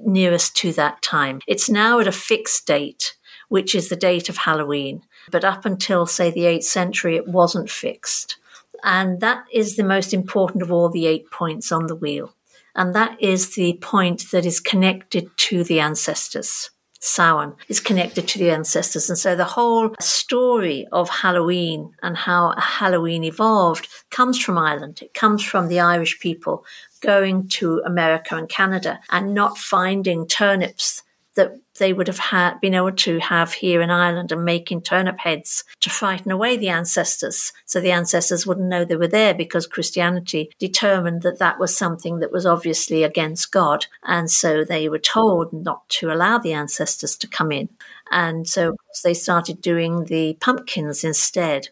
[0.00, 1.40] nearest to that time.
[1.46, 3.16] It's now at a fixed date,
[3.48, 5.02] which is the date of Halloween.
[5.30, 8.36] But up until, say, the 8th century, it wasn't fixed.
[8.82, 12.34] And that is the most important of all the eight points on the wheel.
[12.74, 16.70] And that is the point that is connected to the ancestors.
[17.00, 19.10] Samhain is connected to the ancestors.
[19.10, 25.00] And so the whole story of Halloween and how Halloween evolved comes from Ireland.
[25.02, 26.64] It comes from the Irish people
[27.00, 31.02] going to America and Canada and not finding turnips
[31.34, 35.18] that they would have had, been able to have here in Ireland and making turnip
[35.18, 37.52] heads to frighten away the ancestors.
[37.66, 42.18] So the ancestors wouldn't know they were there because Christianity determined that that was something
[42.20, 43.86] that was obviously against God.
[44.02, 47.68] And so they were told not to allow the ancestors to come in.
[48.10, 51.68] And so they started doing the pumpkins instead.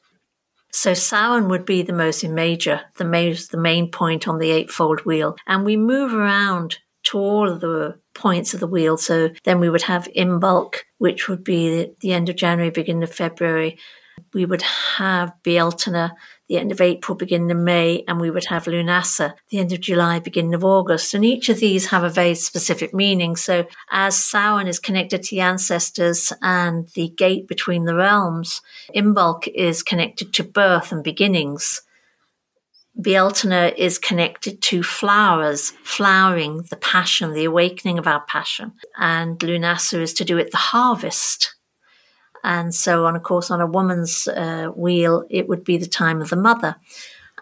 [0.72, 3.04] So Samhain would be the most major, the,
[3.50, 5.36] the main point on the eightfold wheel.
[5.46, 8.96] And we move around to all of the points of the wheel.
[8.96, 13.12] So then we would have Imbolc, which would be the end of January, beginning of
[13.12, 13.78] February.
[14.34, 16.10] We would have Bealtaine,
[16.48, 19.80] the end of April, beginning of May, and we would have Lunasa, the end of
[19.80, 21.14] July, beginning of August.
[21.14, 23.36] And each of these have a very specific meaning.
[23.36, 28.60] So as Samhain is connected to the ancestors and the gate between the realms,
[28.94, 31.82] Imbolc is connected to birth and beginnings.
[32.98, 38.72] Bealtaine is connected to flowers, flowering, the passion, the awakening of our passion.
[38.98, 41.54] And Lunasa is to do with the harvest.
[42.42, 46.20] And so, on of course, on a woman's uh, wheel, it would be the time
[46.20, 46.76] of the mother.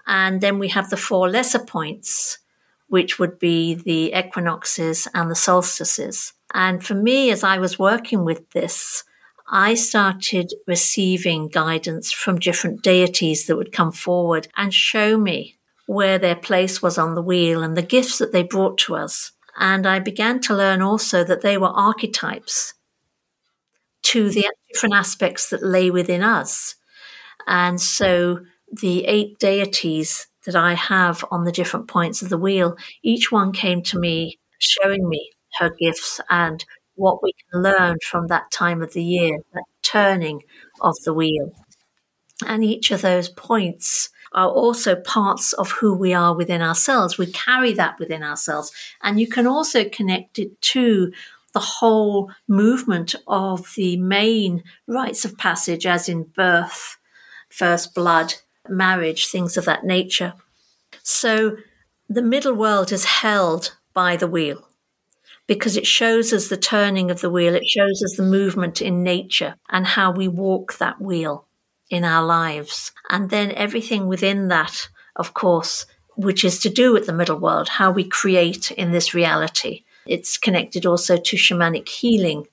[0.07, 2.39] And then we have the four lesser points,
[2.89, 6.33] which would be the equinoxes and the solstices.
[6.55, 9.05] And for me, as I was working with this,
[9.51, 16.19] I started receiving guidance from different deities that would come forward and show me where
[16.19, 19.33] their place was on the wheel and the gifts that they brought to us.
[19.59, 22.75] And I began to learn also that they were archetypes
[24.03, 26.75] to the different aspects that lay within us.
[27.47, 28.41] And so
[28.71, 33.53] the eight deities that I have on the different points of the wheel, each one
[33.53, 36.65] came to me showing me her gifts and
[36.99, 40.43] what we can learn from that time of the year, that turning
[40.81, 41.53] of the wheel.
[42.47, 47.17] And each of those points are also parts of who we are within ourselves.
[47.17, 48.71] We carry that within ourselves.
[49.03, 51.13] And you can also connect it to
[51.55, 56.99] the whole movement of the main rites of passage, as in birth,
[57.49, 58.35] first blood,
[58.69, 60.35] marriage, things of that nature.
[61.03, 61.57] So
[62.09, 64.68] the middle world is held by the wheel
[65.49, 69.03] because it shows us the turning of the wheel, it shows us the movement in
[69.03, 71.47] nature and how we walk that wheel
[71.91, 72.93] in our lives.
[73.09, 75.87] And then everything within that, of course,
[76.17, 79.85] which is to do with the middle world, how we create in this reality.
[80.07, 82.47] It's connected also to shamanic healing.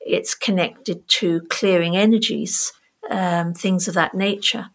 [0.00, 2.72] It's connected to clearing energies,
[3.08, 4.68] um, things of that nature,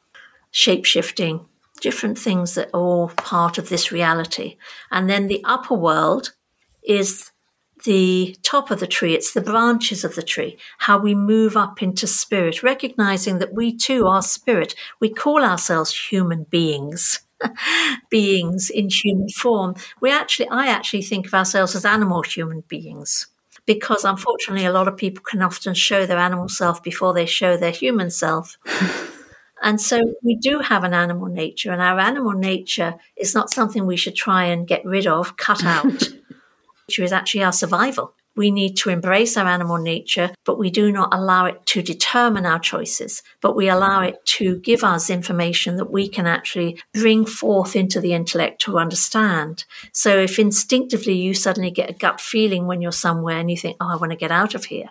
[0.49, 1.45] shape shifting,
[1.81, 4.57] different things that are all part of this reality.
[4.89, 6.33] And then the upper world
[6.83, 7.29] is
[7.83, 11.81] the top of the tree, it's the branches of the tree, how we move up
[11.81, 14.75] into spirit, recognizing that we too are spirit.
[14.99, 17.21] We call ourselves human beings.
[18.09, 19.73] beings in human form.
[20.01, 23.27] We actually, I actually think of ourselves as animal human beings
[23.65, 27.55] because unfortunately, a lot of people can often show their animal self before they show
[27.55, 28.57] their human self.
[29.61, 33.85] And so we do have an animal nature, and our animal nature is not something
[33.85, 36.09] we should try and get rid of, cut out.
[36.89, 38.15] nature is actually our survival.
[38.35, 42.45] We need to embrace our animal nature, but we do not allow it to determine
[42.45, 47.25] our choices, but we allow it to give us information that we can actually bring
[47.25, 49.65] forth into the intellect to understand.
[49.91, 53.77] So if instinctively you suddenly get a gut feeling when you're somewhere and you think,
[53.79, 54.89] oh, I want to get out of here,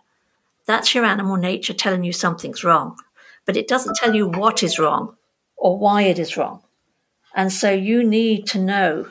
[0.67, 2.97] that's your animal nature telling you something's wrong.
[3.45, 5.17] But it doesn't tell you what is wrong
[5.57, 6.61] or why it is wrong.
[7.35, 9.09] And so you need to know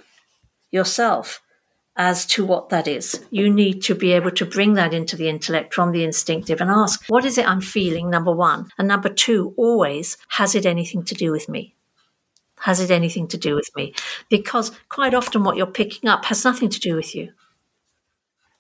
[0.70, 1.42] yourself
[1.98, 3.26] as to what that is.
[3.32, 6.70] You need to be able to bring that into the intellect from the instinctive and
[6.70, 8.10] ask, what is it I'm feeling?
[8.10, 8.70] Number one.
[8.78, 11.74] And number two, always, has it anything to do with me?
[12.60, 13.94] Has it anything to do with me?
[14.30, 17.34] Because quite often what you're picking up has nothing to do with you.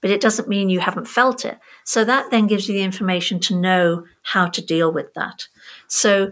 [0.01, 1.57] But it doesn't mean you haven't felt it.
[1.83, 5.47] So that then gives you the information to know how to deal with that.
[5.87, 6.31] So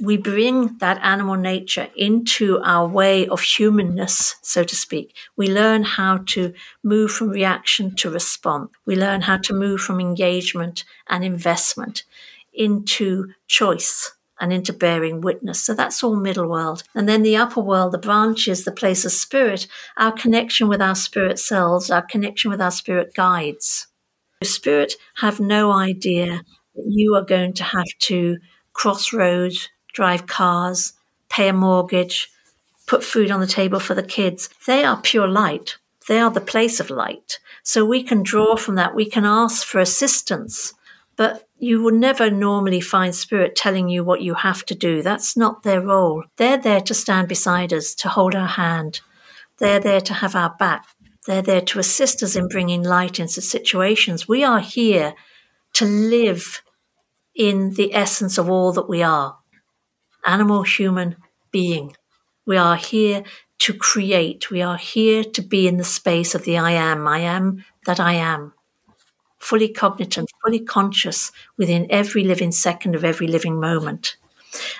[0.00, 5.14] we bring that animal nature into our way of humanness, so to speak.
[5.36, 8.70] We learn how to move from reaction to response.
[8.84, 12.04] We learn how to move from engagement and investment
[12.52, 15.60] into choice and into bearing witness.
[15.60, 16.82] So that's all middle world.
[16.94, 19.66] And then the upper world, the branches, the place of spirit,
[19.96, 23.86] our connection with our spirit selves, our connection with our spirit guides.
[24.44, 26.42] Spirit have no idea
[26.74, 28.36] that you are going to have to
[28.74, 30.92] cross roads drive cars,
[31.30, 32.28] pay a mortgage,
[32.86, 34.50] put food on the table for the kids.
[34.66, 35.78] They are pure light.
[36.06, 37.40] They are the place of light.
[37.62, 38.94] So we can draw from that.
[38.94, 40.74] We can ask for assistance,
[41.16, 45.02] but you will never normally find spirit telling you what you have to do.
[45.02, 46.24] That's not their role.
[46.36, 49.00] They're there to stand beside us, to hold our hand.
[49.58, 50.86] They're there to have our back.
[51.26, 54.28] They're there to assist us in bringing light into situations.
[54.28, 55.14] We are here
[55.72, 56.62] to live
[57.34, 59.38] in the essence of all that we are
[60.26, 61.16] animal human
[61.50, 61.96] being.
[62.44, 63.24] We are here
[63.58, 64.50] to create.
[64.50, 67.08] We are here to be in the space of the I am.
[67.08, 68.52] I am that I am.
[69.38, 74.16] Fully cognitant, fully conscious within every living second of every living moment.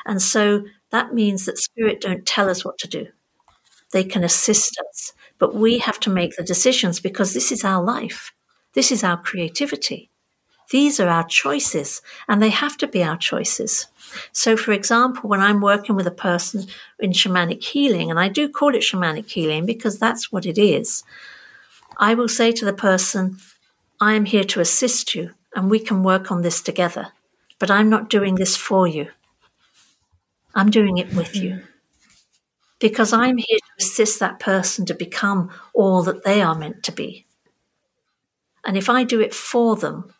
[0.05, 3.07] And so that means that spirit don't tell us what to do.
[3.93, 7.83] They can assist us, but we have to make the decisions because this is our
[7.83, 8.33] life.
[8.75, 10.11] This is our creativity.
[10.71, 13.87] These are our choices, and they have to be our choices.
[14.33, 16.67] So, for example, when I'm working with a person
[16.99, 21.05] in shamanic healing, and I do call it shamanic healing because that's what it is,
[21.99, 23.39] I will say to the person,
[24.01, 27.09] I am here to assist you, and we can work on this together.
[27.59, 29.09] But I'm not doing this for you,
[30.55, 31.63] I'm doing it with you.
[32.79, 36.93] Because I'm here to assist that person to become all that they are meant to
[36.93, 37.25] be.
[38.67, 40.13] And if I do it for them,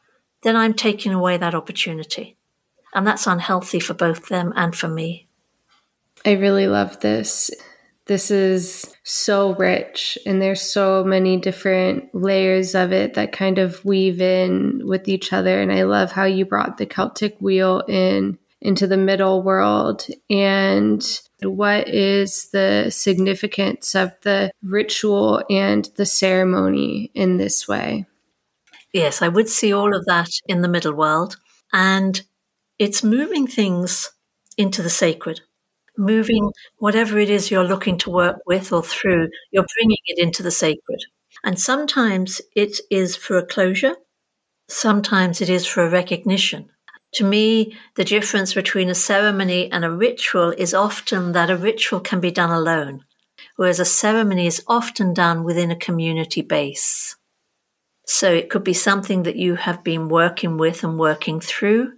[0.43, 2.37] then I'm taking away that opportunity.
[2.97, 5.29] And that's unhealthy for both them and for me.
[6.25, 7.51] I really love this.
[8.07, 13.85] This is so rich, and there's so many different layers of it that kind of
[13.85, 15.61] weave in with each other.
[15.61, 21.21] And I love how you brought the Celtic wheel in into the middle world and
[21.43, 28.07] what is the significance of the ritual and the ceremony in this way?
[28.93, 31.37] Yes, I would see all of that in the middle world.
[31.73, 32.23] And
[32.79, 34.11] it's moving things
[34.59, 35.41] into the sacred,
[35.97, 40.43] moving whatever it is you're looking to work with or through, you're bringing it into
[40.43, 41.01] the sacred.
[41.45, 43.97] And sometimes it is for a closure,
[44.69, 46.71] sometimes it is for a recognition.
[47.15, 52.01] To me, the difference between a ceremony and a ritual is often that a ritual
[52.01, 53.05] can be done alone,
[53.57, 57.17] whereas a ceremony is often done within a community base.
[58.07, 61.93] So it could be something that you have been working with and working through,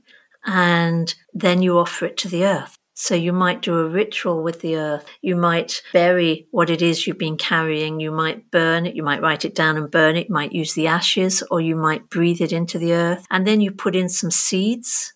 [0.48, 2.78] and then you offer it to the earth.
[2.94, 5.04] So you might do a ritual with the earth.
[5.20, 8.00] You might bury what it is you've been carrying.
[8.00, 8.96] You might burn it.
[8.96, 10.28] You might write it down and burn it.
[10.28, 13.26] You might use the ashes or you might breathe it into the earth.
[13.30, 15.12] And then you put in some seeds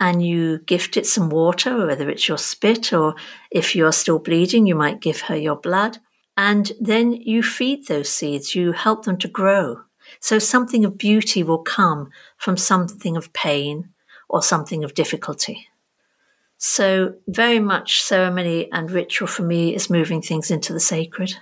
[0.00, 3.16] and you gift it some water, whether it's your spit or
[3.50, 5.98] if you're still bleeding, you might give her your blood.
[6.36, 9.80] And then you feed those seeds, you help them to grow.
[10.20, 13.90] So something of beauty will come from something of pain
[14.28, 15.68] or something of difficulty.
[16.58, 21.36] So, very much ceremony and ritual for me is moving things into the sacred.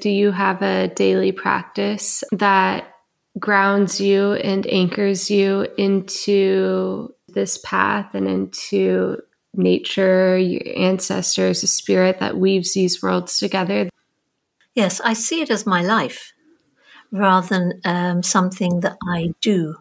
[0.00, 2.94] Do you have a daily practice that
[3.40, 9.18] grounds you and anchors you into this path and into
[9.54, 13.88] nature, your ancestors, a spirit that weaves these worlds together?
[14.74, 16.32] Yes, I see it as my life
[17.10, 19.76] rather than um, something that I do.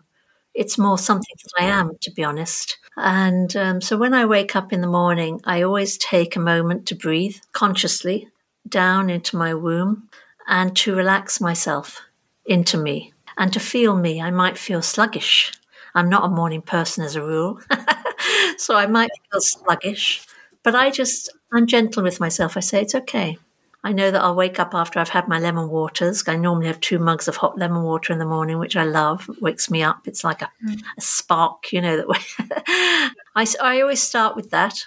[0.54, 2.78] It's more something that I am, to be honest.
[2.98, 6.88] And um, so when I wake up in the morning, I always take a moment
[6.88, 8.28] to breathe consciously
[8.68, 10.10] down into my womb
[10.48, 12.02] and to relax myself
[12.46, 14.22] into me and to feel me.
[14.22, 15.52] I might feel sluggish.
[15.94, 17.60] I'm not a morning person as a rule.
[18.58, 20.26] so I might feel sluggish,
[20.64, 22.58] but I just, I'm gentle with myself.
[22.58, 23.38] I say, it's okay.
[23.84, 26.24] I know that I'll wake up after I've had my lemon waters.
[26.28, 29.30] I normally have two mugs of hot lemon water in the morning, which I love.
[29.30, 30.08] It wakes me up.
[30.08, 30.82] It's like a, mm.
[30.98, 31.98] a spark, you know.
[31.98, 34.86] That I, I always start with that,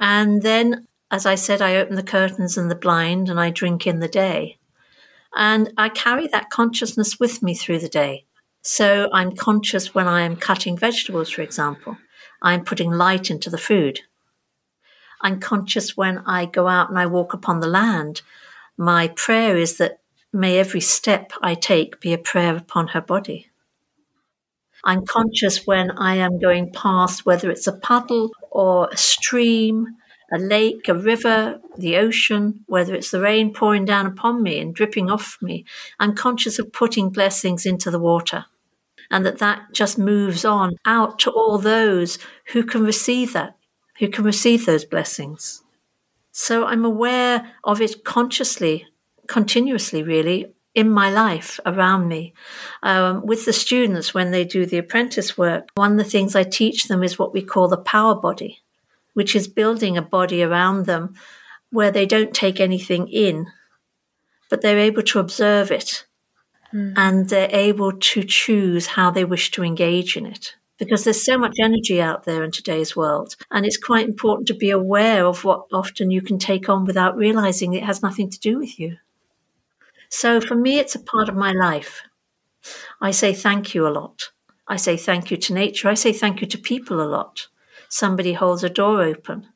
[0.00, 3.86] and then, as I said, I open the curtains and the blind, and I drink
[3.86, 4.58] in the day,
[5.34, 8.24] and I carry that consciousness with me through the day.
[8.62, 11.96] So I'm conscious when I am cutting vegetables, for example.
[12.42, 14.00] I'm putting light into the food.
[15.20, 18.22] I'm conscious when I go out and I walk upon the land.
[18.76, 20.00] My prayer is that
[20.32, 23.48] may every step I take be a prayer upon her body.
[24.84, 29.86] I'm conscious when I am going past, whether it's a puddle or a stream,
[30.32, 34.74] a lake, a river, the ocean, whether it's the rain pouring down upon me and
[34.74, 35.64] dripping off me.
[35.98, 38.46] I'm conscious of putting blessings into the water
[39.10, 42.18] and that that just moves on out to all those
[42.52, 43.55] who can receive that
[43.98, 45.62] who can receive those blessings.
[46.32, 48.86] So I'm aware of it consciously,
[49.26, 52.34] continuously, really, in my life around me.
[52.82, 56.42] Um, with the students, when they do the apprentice work, one of the things I
[56.42, 58.60] teach them is what we call the power body,
[59.14, 61.14] which is building a body around them
[61.70, 63.46] where they don't take anything in,
[64.50, 66.06] but they're able to observe it
[66.72, 66.92] mm.
[66.96, 71.38] and they're able to choose how they wish to engage in it because there's so
[71.38, 73.36] much energy out there in today's world.
[73.50, 77.16] And it's quite important to be aware of what often you can take on without
[77.16, 78.96] realizing it has nothing to do with you.
[80.08, 82.02] So for me, it's a part of my life.
[83.00, 84.30] I say thank you a lot.
[84.68, 85.88] I say thank you to nature.
[85.88, 87.46] I say thank you to people a lot.
[87.88, 89.46] Somebody holds a door open.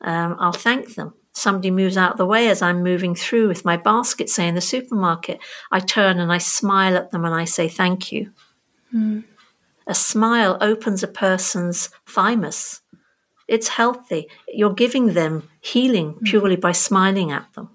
[0.00, 1.14] Um, I'll thank them.
[1.32, 4.54] Somebody moves out of the way as I'm moving through with my basket, say in
[4.54, 5.40] the supermarket.
[5.72, 8.32] I turn and I smile at them and I say thank you.
[8.94, 9.24] Mm.
[9.86, 12.80] A smile opens a person's thymus.
[13.48, 14.28] It's healthy.
[14.48, 16.22] You're giving them healing mm.
[16.22, 17.70] purely by smiling at them.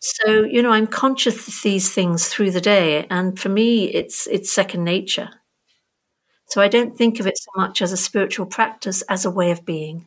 [0.00, 4.26] So, you know, I'm conscious of these things through the day, and for me, it's
[4.26, 5.30] it's second nature.
[6.46, 9.50] So I don't think of it so much as a spiritual practice as a way
[9.50, 10.06] of being.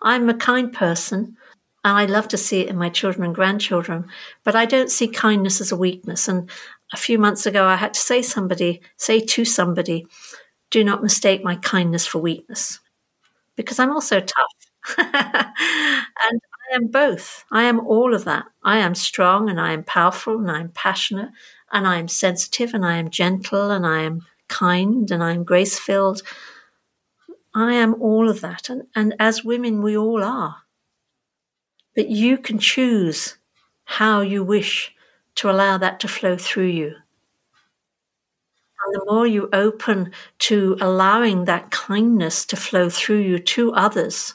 [0.00, 1.36] I'm a kind person,
[1.84, 4.06] and I love to see it in my children and grandchildren,
[4.44, 6.26] but I don't see kindness as a weakness.
[6.26, 6.48] And
[6.92, 10.06] a few months ago, I had to say somebody, say to somebody,
[10.70, 12.80] do not mistake my kindness for weakness,
[13.56, 14.98] because I'm also tough.
[14.98, 16.40] and
[16.70, 17.44] I am both.
[17.50, 18.44] I am all of that.
[18.62, 21.30] I am strong and I am powerful and I am passionate
[21.72, 25.44] and I am sensitive and I am gentle and I am kind and I am
[25.44, 26.22] grace filled.
[27.54, 28.70] I am all of that.
[28.70, 30.56] And, and as women, we all are.
[31.94, 33.36] But you can choose
[33.84, 34.94] how you wish
[35.38, 36.94] to allow that to flow through you.
[38.84, 44.34] And the more you open to allowing that kindness to flow through you to others,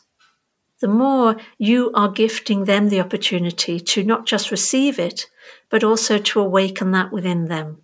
[0.80, 5.28] the more you are gifting them the opportunity to not just receive it,
[5.70, 7.82] but also to awaken that within them.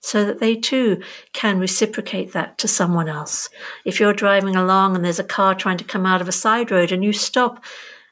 [0.00, 1.02] So that they too
[1.34, 3.50] can reciprocate that to someone else.
[3.84, 6.70] If you're driving along and there's a car trying to come out of a side
[6.70, 7.62] road and you stop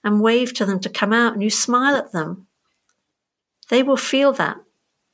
[0.05, 2.48] and wave to them to come out and you smile at them,
[3.71, 4.59] they will feel that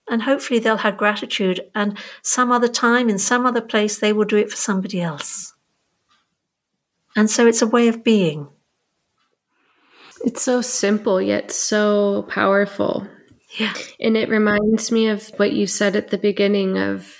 [0.08, 1.60] and hopefully they'll have gratitude.
[1.74, 5.54] And some other time, in some other place, they will do it for somebody else.
[7.16, 8.48] And so it's a way of being.
[10.24, 13.06] It's so simple, yet so powerful.
[13.58, 13.72] Yeah.
[14.00, 17.14] And it reminds me of what you said at the beginning of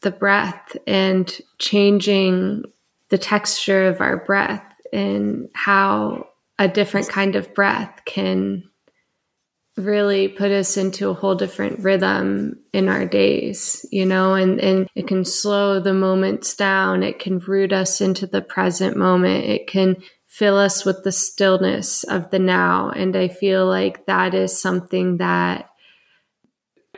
[0.00, 2.64] the breath and changing
[3.08, 6.28] the texture of our breath and how
[6.58, 8.67] a different kind of breath can
[9.78, 14.88] really put us into a whole different rhythm in our days, you know, and, and
[14.94, 17.02] it can slow the moments down.
[17.02, 19.44] It can root us into the present moment.
[19.44, 19.96] It can
[20.26, 22.90] fill us with the stillness of the now.
[22.90, 25.70] And I feel like that is something that,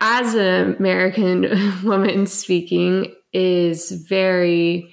[0.00, 4.92] as an American woman speaking, is very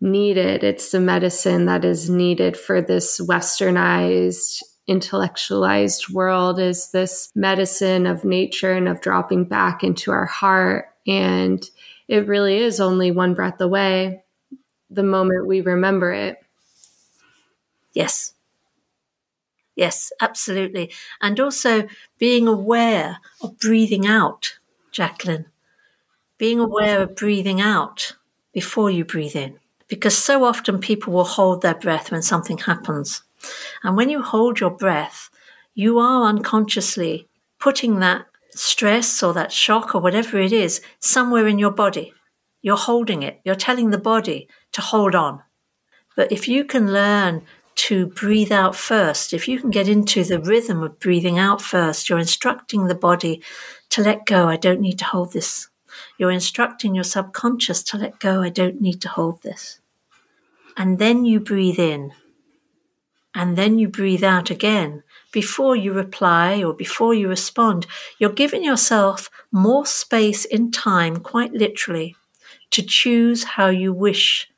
[0.00, 0.64] needed.
[0.64, 8.24] It's the medicine that is needed for this westernized intellectualized world is this medicine of
[8.24, 10.90] nature and of dropping back into our heart.
[11.06, 11.64] And
[12.08, 14.22] it really is only one breath away
[14.90, 16.38] the moment we remember it.
[17.94, 18.34] Yes.
[19.76, 20.92] Yes, absolutely.
[21.20, 21.88] And also
[22.18, 24.58] being aware of breathing out,
[24.92, 25.46] Jaclyn.
[26.38, 28.16] Being aware of breathing out
[28.54, 29.60] before you breathe in.
[29.88, 33.23] Because so often people will hold their breath when something happens.
[33.82, 35.30] And when you hold your breath,
[35.74, 41.58] you are unconsciously putting that stress or that shock or whatever it is somewhere in
[41.58, 42.12] your body.
[42.62, 43.40] You're holding it.
[43.44, 45.42] You're telling the body to hold on.
[46.16, 47.42] But if you can learn
[47.76, 52.08] to breathe out first, if you can get into the rhythm of breathing out first,
[52.08, 53.42] you're instructing the body
[53.90, 54.48] to let go.
[54.48, 55.68] I don't need to hold this.
[56.18, 58.42] You're instructing your subconscious to let go.
[58.42, 59.80] I don't need to hold this.
[60.76, 62.12] And then you breathe in
[63.34, 65.02] and then you breathe out again
[65.34, 67.86] before you reply or before you respond,
[68.18, 72.14] you're giving yourself more space in time, quite literally,
[72.70, 74.48] to choose how you wish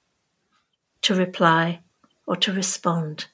[1.01, 1.81] to reply
[2.27, 3.27] or to respond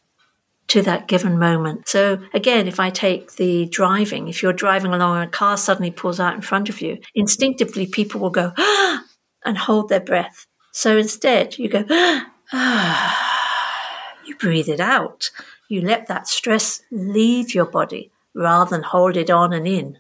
[0.69, 1.89] to that given moment.
[1.89, 5.90] So again, if I take the driving, if you're driving along and a car suddenly
[5.90, 9.05] pulls out in front of you, instinctively people will go, ah,
[9.44, 10.47] and hold their breath.
[10.70, 13.31] So instead you go, ah,
[14.27, 15.31] you breathe it out.
[15.69, 19.99] You let that stress leave your body rather than hold it on and in.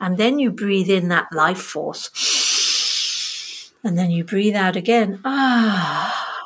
[0.00, 2.10] And then you breathe in that life force.
[3.82, 5.20] And then you breathe out again.
[5.24, 6.44] Ah.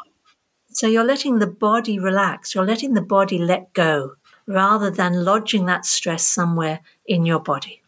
[0.71, 2.55] So you're letting the body relax.
[2.55, 4.13] You're letting the body let go
[4.47, 7.83] rather than lodging that stress somewhere in your body.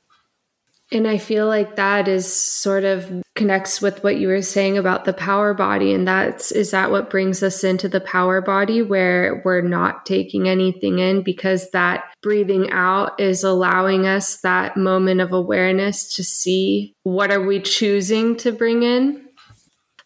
[0.93, 5.05] And I feel like that is sort of connects with what you were saying about
[5.05, 5.95] the power body.
[5.95, 10.49] And that's, is that what brings us into the power body where we're not taking
[10.49, 16.93] anything in because that breathing out is allowing us that moment of awareness to see
[17.05, 19.29] what are we choosing to bring in?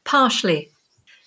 [0.05, 0.69] Partially.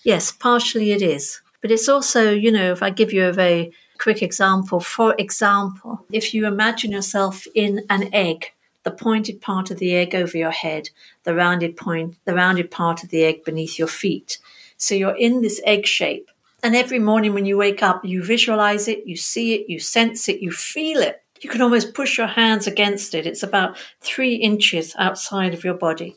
[0.04, 1.42] Yes, partially it is.
[1.62, 6.06] But it's also, you know, if I give you a very quick example, for example,
[6.12, 8.52] if you imagine yourself in an egg,
[8.88, 10.90] the pointed part of the egg over your head,
[11.24, 14.40] the rounded point, the rounded part of the egg beneath your feet.
[14.78, 16.32] So you're in this egg shape.
[16.64, 20.30] And every morning when you wake up, you visualize it, you see it, you sense
[20.30, 21.22] it, you feel it.
[21.42, 23.28] You can almost push your hands against it.
[23.28, 26.16] It's about three inches outside of your body.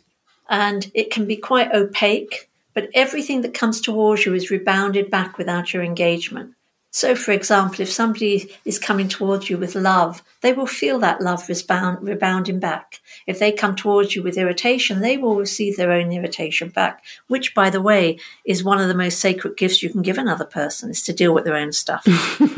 [0.49, 5.39] And it can be quite opaque, but everything that comes towards you is rebounded back
[5.39, 6.55] without your engagement.
[6.93, 11.21] So, for example, if somebody is coming towards you with love, they will feel that
[11.21, 13.01] love rebound, rebounding back.
[13.29, 17.55] If they come towards you with irritation, they will receive their own irritation back, which,
[17.55, 20.91] by the way, is one of the most sacred gifts you can give another person
[20.91, 22.05] is to deal with their own stuff.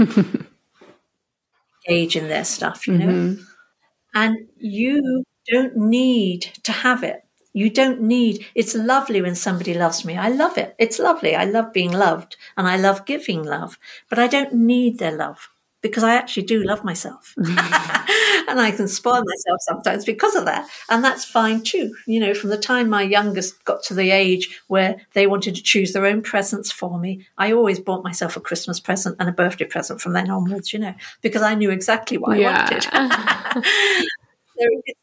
[1.89, 3.07] Engage in their stuff, you know?
[3.07, 3.43] Mm-hmm.
[4.15, 7.22] And you don't need to have it.
[7.53, 10.16] You don't need, it's lovely when somebody loves me.
[10.16, 10.74] I love it.
[10.79, 11.35] It's lovely.
[11.37, 15.51] I love being loved and I love giving love, but I don't need their love
[15.83, 17.35] because I actually do love myself.
[18.49, 20.69] And I can spoil myself sometimes because of that.
[20.91, 21.95] And that's fine too.
[22.07, 25.62] You know, from the time my youngest got to the age where they wanted to
[25.62, 29.33] choose their own presents for me, I always bought myself a Christmas present and a
[29.33, 32.69] birthday present from then onwards, you know, because I knew exactly what yeah.
[32.69, 34.05] I wanted.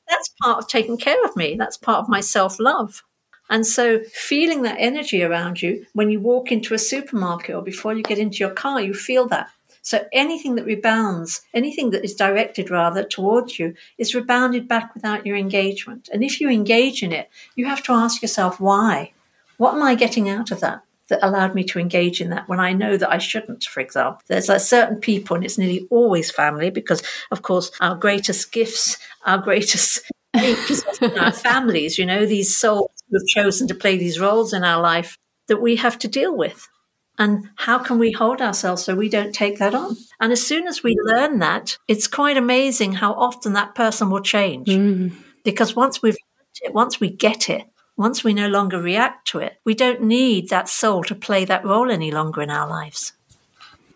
[0.07, 1.55] that's part of taking care of me.
[1.57, 3.03] That's part of my self love.
[3.49, 7.93] And so, feeling that energy around you when you walk into a supermarket or before
[7.93, 9.49] you get into your car, you feel that.
[9.81, 15.25] So, anything that rebounds, anything that is directed rather towards you, is rebounded back without
[15.25, 16.09] your engagement.
[16.13, 19.13] And if you engage in it, you have to ask yourself, why?
[19.57, 20.83] What am I getting out of that?
[21.09, 24.21] That allowed me to engage in that when I know that I shouldn't, for example.
[24.27, 28.97] There's like certain people, and it's nearly always family, because of course, our greatest gifts,
[29.25, 30.03] our greatest
[30.35, 34.81] our families, you know, these souls who have chosen to play these roles in our
[34.81, 35.17] life
[35.47, 36.67] that we have to deal with.
[37.17, 39.97] And how can we hold ourselves so we don't take that on?
[40.21, 44.21] And as soon as we learn that, it's quite amazing how often that person will
[44.21, 44.69] change.
[44.69, 45.13] Mm.
[45.43, 46.15] Because once we've
[46.61, 47.63] it, once we get it,
[47.99, 51.65] once we no longer react to it, we don't need that soul to play that
[51.65, 53.11] role any longer in our lives.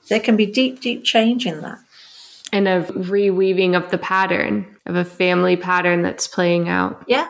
[0.09, 1.79] There can be deep, deep change in that.
[2.51, 7.03] And a reweaving of the pattern, of a family pattern that's playing out.
[7.07, 7.29] Yeah.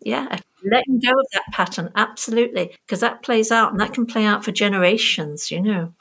[0.00, 4.24] Yeah letting go of that pattern absolutely because that plays out and that can play
[4.24, 5.92] out for generations you know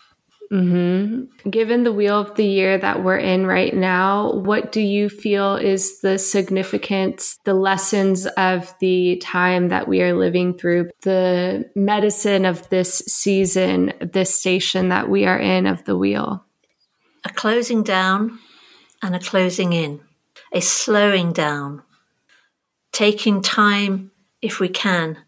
[0.51, 1.49] mm-hmm.
[1.49, 5.55] given the wheel of the year that we're in right now what do you feel
[5.55, 12.45] is the significance the lessons of the time that we are living through the medicine
[12.45, 16.45] of this season this station that we are in of the wheel?
[17.25, 18.39] A closing down
[19.01, 20.01] and a closing in.
[20.53, 21.83] A slowing down.
[22.91, 24.11] Taking time
[24.41, 25.19] if we can,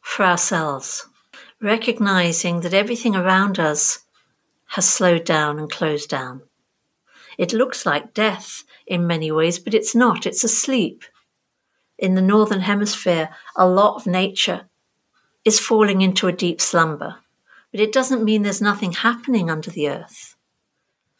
[0.00, 1.06] for ourselves,
[1.60, 4.00] recognizing that everything around us
[4.74, 6.42] has slowed down and closed down.
[7.38, 11.04] It looks like death in many ways, but it's not, it's asleep.
[11.96, 14.62] In the Northern Hemisphere, a lot of nature
[15.44, 17.18] is falling into a deep slumber,
[17.70, 20.34] but it doesn't mean there's nothing happening under the earth.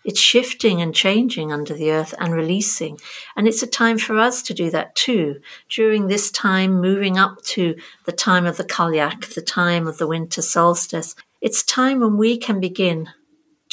[0.05, 2.99] It's shifting and changing under the earth and releasing.
[3.37, 5.37] And it's a time for us to do that too.
[5.69, 10.09] During this time, moving up to the time of the Cailleach, the time of the
[10.09, 13.11] winter solstice, it's time when we can begin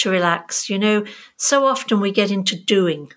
[0.02, 0.70] to relax.
[0.70, 1.06] You know,
[1.38, 3.12] so often we get into doing.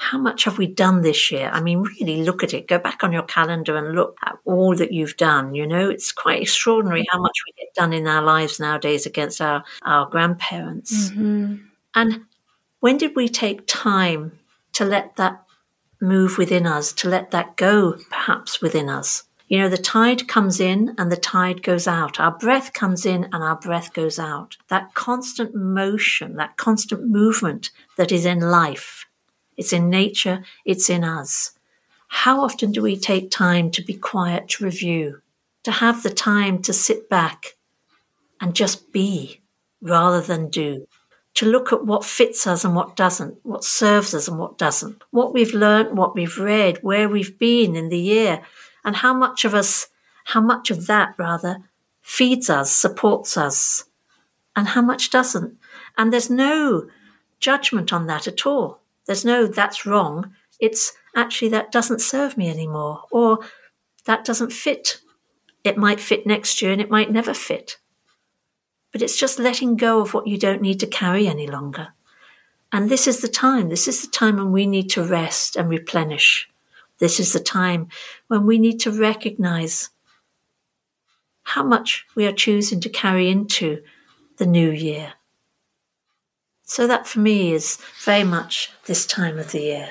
[0.00, 1.50] How much have we done this year?
[1.52, 2.68] I mean, really look at it.
[2.68, 5.56] Go back on your calendar and look at all that you've done.
[5.56, 9.40] You know, it's quite extraordinary how much we get done in our lives nowadays against
[9.40, 11.10] our, our grandparents.
[11.10, 11.56] Mm-hmm.
[11.96, 12.20] And
[12.78, 14.38] when did we take time
[14.74, 15.42] to let that
[16.00, 19.24] move within us, to let that go perhaps within us?
[19.48, 22.20] You know, the tide comes in and the tide goes out.
[22.20, 24.58] Our breath comes in and our breath goes out.
[24.68, 29.06] That constant motion, that constant movement that is in life.
[29.56, 31.52] It's in nature, it's in us.
[32.08, 35.22] How often do we take time to be quiet, to review,
[35.64, 37.56] to have the time to sit back
[38.40, 39.40] and just be
[39.80, 40.86] rather than do?
[41.34, 45.04] to look at what fits us and what doesn't, what serves us and what doesn't,
[45.12, 48.42] what we've learned, what we've read, where we've been in the year,
[48.84, 49.88] and how much of us,
[50.26, 51.58] how much of that rather,
[52.02, 53.84] feeds us, supports us,
[54.56, 55.56] and how much doesn't.
[55.96, 56.88] And there's no
[57.40, 58.80] judgment on that at all.
[59.06, 60.32] There's no that's wrong.
[60.60, 63.38] It's actually that doesn't serve me anymore, or
[64.04, 64.98] that doesn't fit.
[65.64, 67.78] It might fit next year and it might never fit
[68.92, 71.88] but it's just letting go of what you don't need to carry any longer.
[72.72, 73.68] And this is the time.
[73.68, 76.47] This is the time when we need to rest and replenish.
[76.98, 77.88] This is the time
[78.26, 79.90] when we need to recognize
[81.42, 83.82] how much we are choosing to carry into
[84.36, 85.14] the new year.
[86.64, 89.88] So, that for me is very much this time of the year.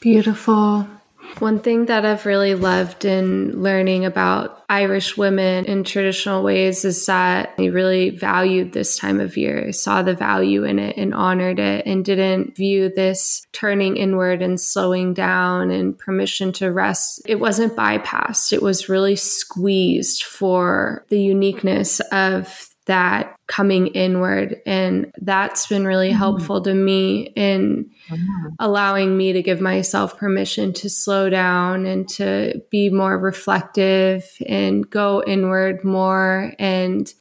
[0.00, 0.88] Beautiful.
[1.38, 7.04] One thing that I've really loved in learning about Irish women in traditional ways is
[7.06, 11.58] that they really valued this time of year, saw the value in it and honored
[11.58, 17.20] it, and didn't view this turning inward and slowing down and permission to rest.
[17.26, 24.60] It wasn't bypassed, it was really squeezed for the uniqueness of that coming inward.
[24.66, 26.18] And that's been really mm-hmm.
[26.18, 28.48] helpful to me in mm-hmm.
[28.58, 34.88] allowing me to give myself permission to slow down and to be more reflective and
[34.88, 37.12] go inward more and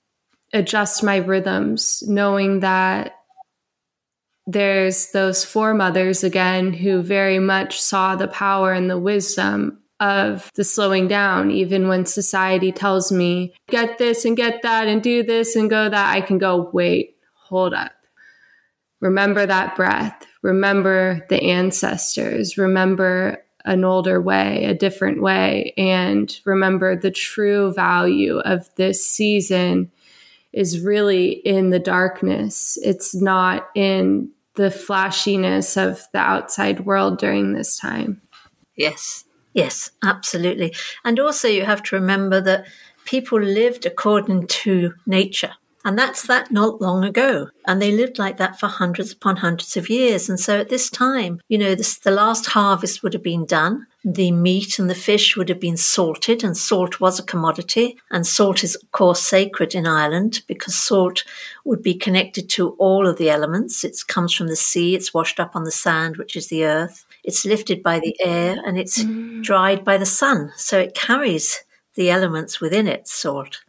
[0.53, 3.13] adjust my rhythms, knowing that
[4.47, 10.63] there's those foremothers again who very much saw the power and the wisdom of the
[10.63, 11.51] slowing down.
[11.51, 15.89] Even when society tells me, get this and get that and do this and go
[15.89, 17.91] that, I can go, wait, hold up.
[19.01, 20.25] Remember that breath.
[20.41, 22.57] Remember the ancestors.
[22.57, 25.73] Remember an older way, a different way.
[25.77, 29.91] And remember the true value of this season
[30.53, 32.77] is really in the darkness.
[32.81, 38.21] It's not in the flashiness of the outside world during this time.
[38.77, 39.24] Yes,
[39.55, 40.75] Yes, absolutely.
[41.05, 42.67] And also, you have to remember that
[43.05, 45.53] people lived according to nature.
[45.85, 47.49] And that's that not long ago.
[47.67, 50.27] And they lived like that for hundreds upon hundreds of years.
[50.27, 53.85] And so at this time, you know, this, the last harvest would have been done.
[54.03, 57.97] The meat and the fish would have been salted, and salt was a commodity.
[58.11, 61.23] And salt is, of course, sacred in Ireland because salt
[61.63, 63.83] would be connected to all of the elements.
[63.85, 67.04] It comes from the sea, it's washed up on the sand, which is the earth.
[67.25, 69.43] It's lifted by the air and it's mm.
[69.43, 70.51] dried by the sun.
[70.55, 71.63] So it carries
[71.95, 73.59] the elements within it, salt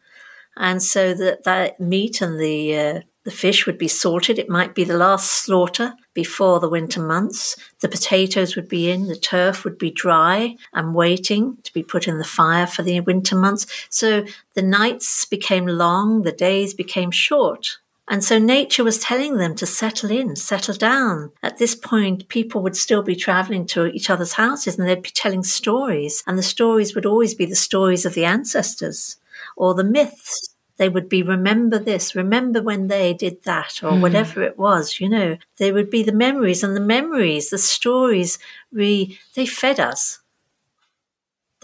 [0.57, 4.39] and so that that meat and the uh, the fish would be salted.
[4.39, 7.57] It might be the last slaughter before the winter months.
[7.81, 12.07] The potatoes would be in, the turf would be dry and waiting to be put
[12.07, 13.67] in the fire for the winter months.
[13.91, 14.25] So
[14.55, 17.79] the nights became long, the days became short.
[18.09, 21.33] And so nature was telling them to settle in, settle down.
[21.43, 25.11] At this point, people would still be traveling to each other's houses and they'd be
[25.11, 26.23] telling stories.
[26.27, 29.17] And the stories would always be the stories of the ancestors
[29.57, 30.55] or the myths.
[30.77, 34.03] They would be, remember this, remember when they did that, or mm.
[34.03, 35.39] whatever it was, you know.
[35.57, 38.39] They would be the memories, and the memories, the stories,
[38.71, 40.21] we, they fed us.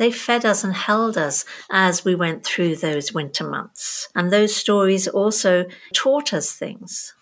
[0.03, 4.09] They fed us and held us as we went through those winter months.
[4.17, 7.15] And those stories also taught us things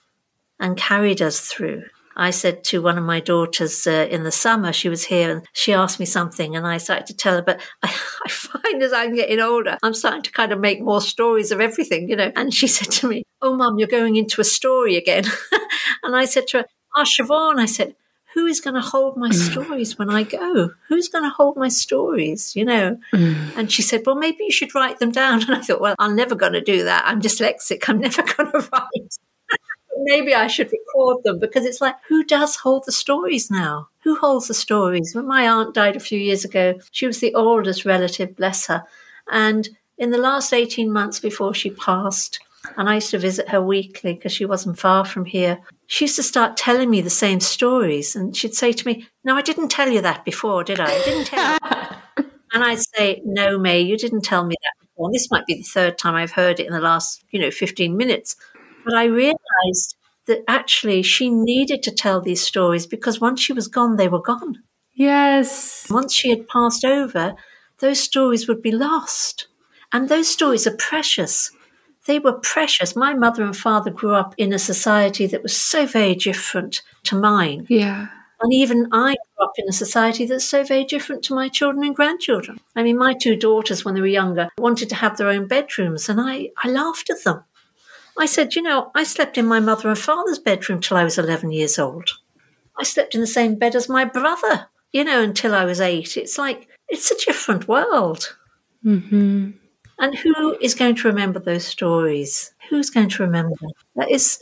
[0.59, 1.83] and carried us through.
[2.17, 5.47] I said to one of my daughters uh, in the summer, she was here and
[5.53, 7.43] she asked me something, and I started to tell her.
[7.43, 7.89] But I,
[8.25, 11.61] I, find as I'm getting older, I'm starting to kind of make more stories of
[11.61, 12.33] everything, you know.
[12.35, 15.25] And she said to me, Oh, mum, you're going into a story again.
[16.03, 16.65] and I said to her,
[16.97, 17.95] Ah, oh, Siobhan, I said,
[18.35, 19.51] who is going to hold my mm.
[19.51, 20.71] stories when I go?
[20.89, 22.99] Who's going to hold my stories, you know?
[23.13, 23.57] Mm.
[23.57, 25.43] And she said, well, maybe you should write them down.
[25.51, 27.05] And I thought, well, I'm never going to do that.
[27.07, 27.89] I'm dyslexic.
[27.89, 29.19] I'm never going to write
[30.03, 33.89] maybe I should record them because it's like, who does hold the stories now?
[34.05, 35.15] Who holds the stories?
[35.15, 38.85] When my aunt died a few years ago, she was the oldest relative, bless her.
[39.31, 42.41] And in the last 18 months before she passed,
[42.77, 45.59] and I used to visit her weekly because she wasn't far from here.
[45.91, 49.35] She used to start telling me the same stories, and she'd say to me, "No,
[49.35, 50.85] I didn't tell you that before, did I?
[50.89, 51.59] I didn't tell you."
[52.53, 55.57] and I'd say, "No, May, you didn't tell me that before." And this might be
[55.57, 58.37] the third time I've heard it in the last, you know, fifteen minutes.
[58.85, 59.97] But I realized
[60.27, 64.23] that actually she needed to tell these stories because once she was gone, they were
[64.23, 64.63] gone.
[64.95, 65.89] Yes.
[65.91, 67.35] Once she had passed over,
[67.81, 69.49] those stories would be lost.
[69.93, 71.51] And those stories are precious.
[72.11, 72.97] They were precious.
[72.97, 77.15] My mother and father grew up in a society that was so very different to
[77.15, 77.67] mine.
[77.69, 78.09] Yeah.
[78.43, 81.85] And even I grew up in a society that's so very different to my children
[81.85, 82.59] and grandchildren.
[82.75, 86.09] I mean, my two daughters, when they were younger, wanted to have their own bedrooms,
[86.09, 87.45] and I, I laughed at them.
[88.19, 91.17] I said, you know, I slept in my mother and father's bedroom till I was
[91.17, 92.11] 11 years old.
[92.77, 96.17] I slept in the same bed as my brother, you know, until I was eight.
[96.17, 98.37] It's like, it's a different world.
[98.85, 99.51] Mm-hmm.
[100.01, 102.55] And who is going to remember those stories?
[102.71, 103.55] Who's going to remember?
[103.97, 104.41] That is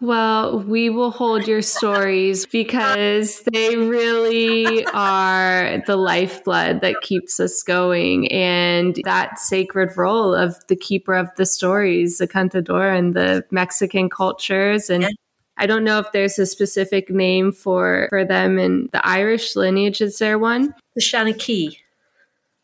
[0.00, 7.64] well, we will hold your stories because they really are the lifeblood that keeps us
[7.64, 8.30] going.
[8.30, 14.08] And that sacred role of the keeper of the stories, the cantador and the Mexican
[14.08, 14.88] cultures.
[14.88, 15.06] And.
[15.60, 20.00] I don't know if there's a specific name for, for them in the Irish lineage.
[20.00, 20.72] Is there one?
[20.94, 21.00] The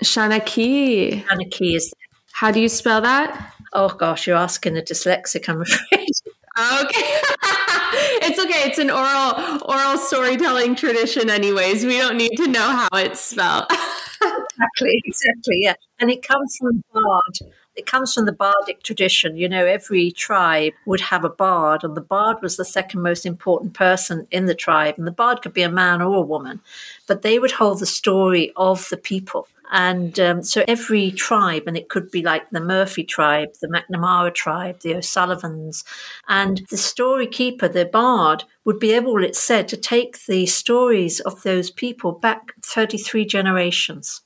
[0.02, 1.24] Shanachie.
[1.24, 1.24] Shanachie.
[1.24, 1.92] Shanachie is.
[2.32, 3.54] How do you spell that?
[3.72, 6.08] Oh gosh, you're asking a dyslexic, I'm afraid.
[6.56, 7.00] Okay.
[8.22, 8.68] it's okay.
[8.68, 11.84] It's an oral oral storytelling tradition anyways.
[11.84, 13.66] We don't need to know how it's spelled.
[14.22, 15.74] exactly, exactly, yeah.
[15.98, 17.52] And it comes from bard.
[17.76, 19.36] It comes from the bardic tradition.
[19.36, 23.26] You know, every tribe would have a bard, and the bard was the second most
[23.26, 24.94] important person in the tribe.
[24.98, 26.60] And the bard could be a man or a woman,
[27.06, 29.48] but they would hold the story of the people.
[29.72, 34.32] And um, so every tribe, and it could be like the Murphy tribe, the McNamara
[34.32, 35.84] tribe, the O'Sullivans,
[36.28, 41.18] and the story keeper, the bard, would be able, it's said, to take the stories
[41.20, 44.20] of those people back 33 generations.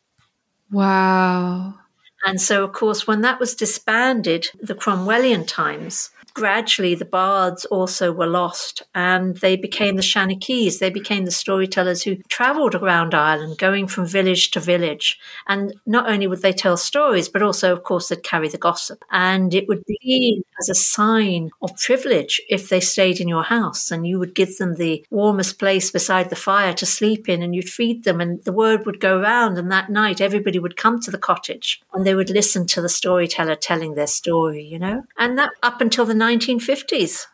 [0.71, 1.75] Wow.
[2.25, 8.13] And so, of course, when that was disbanded, the Cromwellian times, gradually the bards also
[8.13, 10.79] were lost and they became the Shanachies.
[10.79, 15.19] They became the storytellers who traveled around Ireland, going from village to village.
[15.49, 19.05] And not only would they tell stories, but also, of course, they'd carry the gossip.
[19.11, 23.91] And it would be as a sign of privilege if they stayed in your house
[23.91, 27.53] and you would give them the warmest place beside the fire to sleep in and
[27.53, 31.01] you'd feed them and the word would go around and that night everybody would come
[31.01, 35.03] to the cottage and they would listen to the storyteller telling their story, you know?
[35.19, 37.27] And that up until the 1950s.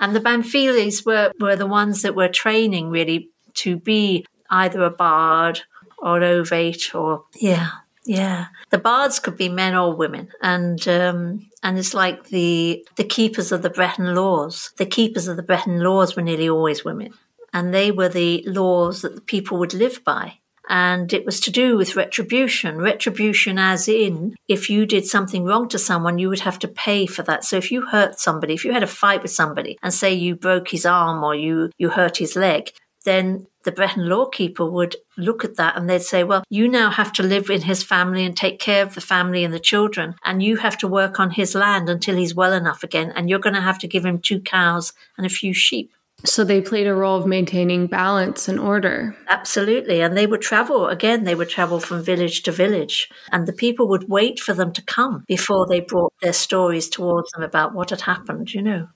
[0.00, 4.90] And the Banfilis were, were the ones that were training really to be either a
[4.90, 5.62] bard
[5.98, 7.70] or ovate or yeah.
[8.06, 13.04] Yeah, the bards could be men or women, and um, and it's like the the
[13.04, 14.72] keepers of the Brehon laws.
[14.76, 17.14] The keepers of the Brehon laws were nearly always women,
[17.54, 20.40] and they were the laws that the people would live by.
[20.68, 22.78] And it was to do with retribution.
[22.78, 27.06] Retribution, as in, if you did something wrong to someone, you would have to pay
[27.06, 27.44] for that.
[27.44, 30.34] So if you hurt somebody, if you had a fight with somebody, and say you
[30.34, 32.70] broke his arm or you you hurt his leg,
[33.04, 37.12] then the Brehon lawkeeper would look at that and they'd say, well, you now have
[37.14, 40.42] to live in his family and take care of the family and the children, and
[40.42, 43.54] you have to work on his land until he's well enough again, and you're going
[43.54, 45.92] to have to give him two cows and a few sheep.
[46.26, 49.14] So they played a role of maintaining balance and order.
[49.28, 50.00] Absolutely.
[50.00, 53.10] And they would travel, again, they would travel from village to village.
[53.30, 57.30] And the people would wait for them to come before they brought their stories towards
[57.32, 58.88] them about what had happened, you know.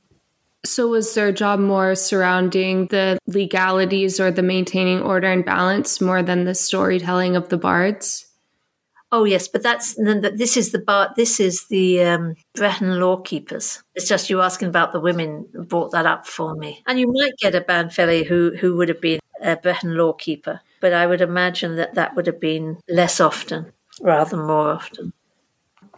[0.64, 6.22] So, was their job more surrounding the legalities or the maintaining order and balance more
[6.22, 8.27] than the storytelling of the bards?
[9.10, 11.12] Oh yes, but that's this is the bar.
[11.16, 13.82] This is the um, Brehon lawkeepers.
[13.94, 17.32] It's just you asking about the women brought that up for me, and you might
[17.38, 21.76] get a Banfelli who who would have been a Brehon lawkeeper, but I would imagine
[21.76, 23.72] that that would have been less often
[24.02, 25.12] rather more often.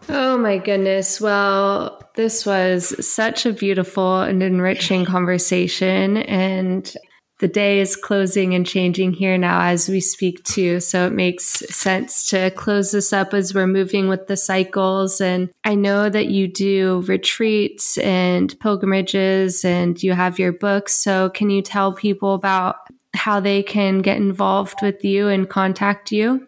[0.09, 1.21] Oh my goodness.
[1.21, 6.19] Well, this was such a beautiful and enriching conversation.
[6.19, 6.93] And
[7.41, 10.79] the day is closing and changing here now as we speak too.
[10.81, 15.21] So it makes sense to close this up as we're moving with the cycles.
[15.21, 20.95] And I know that you do retreats and pilgrimages and you have your books.
[20.95, 22.77] So can you tell people about
[23.15, 26.47] how they can get involved with you and contact you?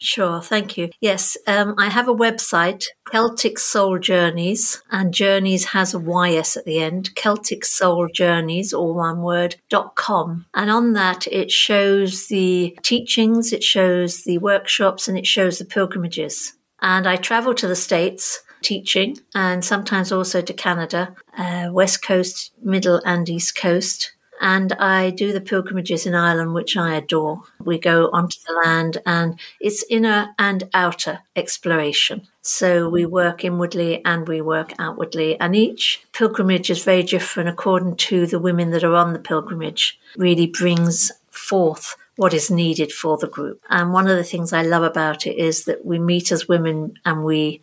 [0.00, 0.90] Sure, thank you.
[1.00, 6.64] Yes, um, I have a website, Celtic Soul Journeys, and Journeys has a YS at
[6.64, 10.46] the end, Celtic Soul Journeys, all one word, dot com.
[10.54, 15.64] And on that, it shows the teachings, it shows the workshops, and it shows the
[15.64, 16.54] pilgrimages.
[16.80, 22.52] And I travel to the States teaching and sometimes also to Canada, uh, West Coast,
[22.62, 27.42] Middle and East Coast and I do the pilgrimages in Ireland, which I adore.
[27.64, 32.26] We go onto the land and it's inner and outer exploration.
[32.42, 35.38] So we work inwardly and we work outwardly.
[35.40, 39.98] And each pilgrimage is very different according to the women that are on the pilgrimage,
[40.16, 43.60] really brings forth what is needed for the group.
[43.70, 46.94] And one of the things I love about it is that we meet as women
[47.04, 47.62] and we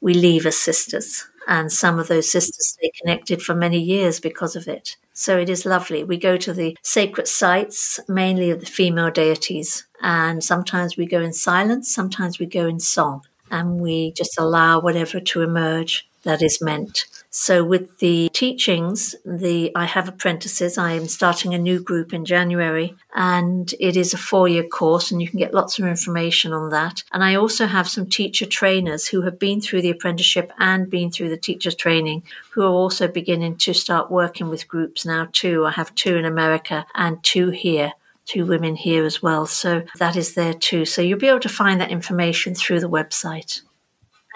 [0.00, 1.28] we leave as sisters.
[1.48, 4.96] And some of those sisters stay connected for many years because of it.
[5.12, 6.04] So it is lovely.
[6.04, 11.20] We go to the sacred sites, mainly of the female deities, and sometimes we go
[11.20, 16.42] in silence, sometimes we go in song, and we just allow whatever to emerge that
[16.42, 17.04] is meant.
[17.34, 20.76] So with the teachings, the I have apprentices.
[20.76, 25.22] I am starting a new group in January and it is a four-year course and
[25.22, 27.02] you can get lots of information on that.
[27.10, 31.10] And I also have some teacher trainers who have been through the apprenticeship and been
[31.10, 35.64] through the teacher's training who are also beginning to start working with groups now too.
[35.64, 37.94] I have two in America and two here
[38.24, 39.46] two women here as well.
[39.46, 40.84] So that is there too.
[40.84, 43.62] So you'll be able to find that information through the website.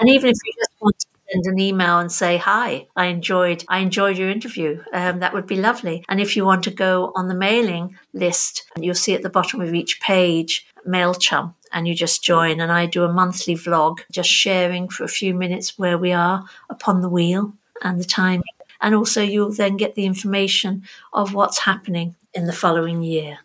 [0.00, 3.64] And even if you just want to send an email and say hi i enjoyed
[3.68, 4.82] i enjoyed your interview.
[4.92, 6.04] Um, that would be lovely.
[6.08, 9.60] And if you want to go on the mailing list you'll see at the bottom
[9.60, 12.60] of each page mailchimp and you just join.
[12.60, 16.44] And i do a monthly vlog just sharing for a few minutes where we are
[16.70, 18.42] upon the wheel and the timing
[18.80, 20.82] and also you'll then get the information
[21.12, 23.38] of what's happening in the following year.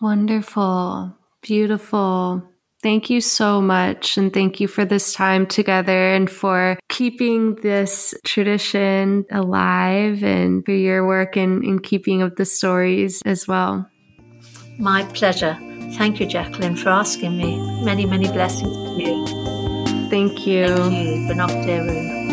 [0.00, 1.14] Wonderful.
[1.42, 2.42] Beautiful
[2.82, 4.16] Thank you so much.
[4.16, 10.72] And thank you for this time together and for keeping this tradition alive and for
[10.72, 13.90] your work in, in keeping of the stories as well.
[14.78, 15.56] My pleasure.
[15.94, 17.58] Thank you, Jaclyn, for asking me.
[17.82, 19.26] Many, many blessings to you.
[20.10, 20.68] Thank you.
[20.76, 22.25] Thank you.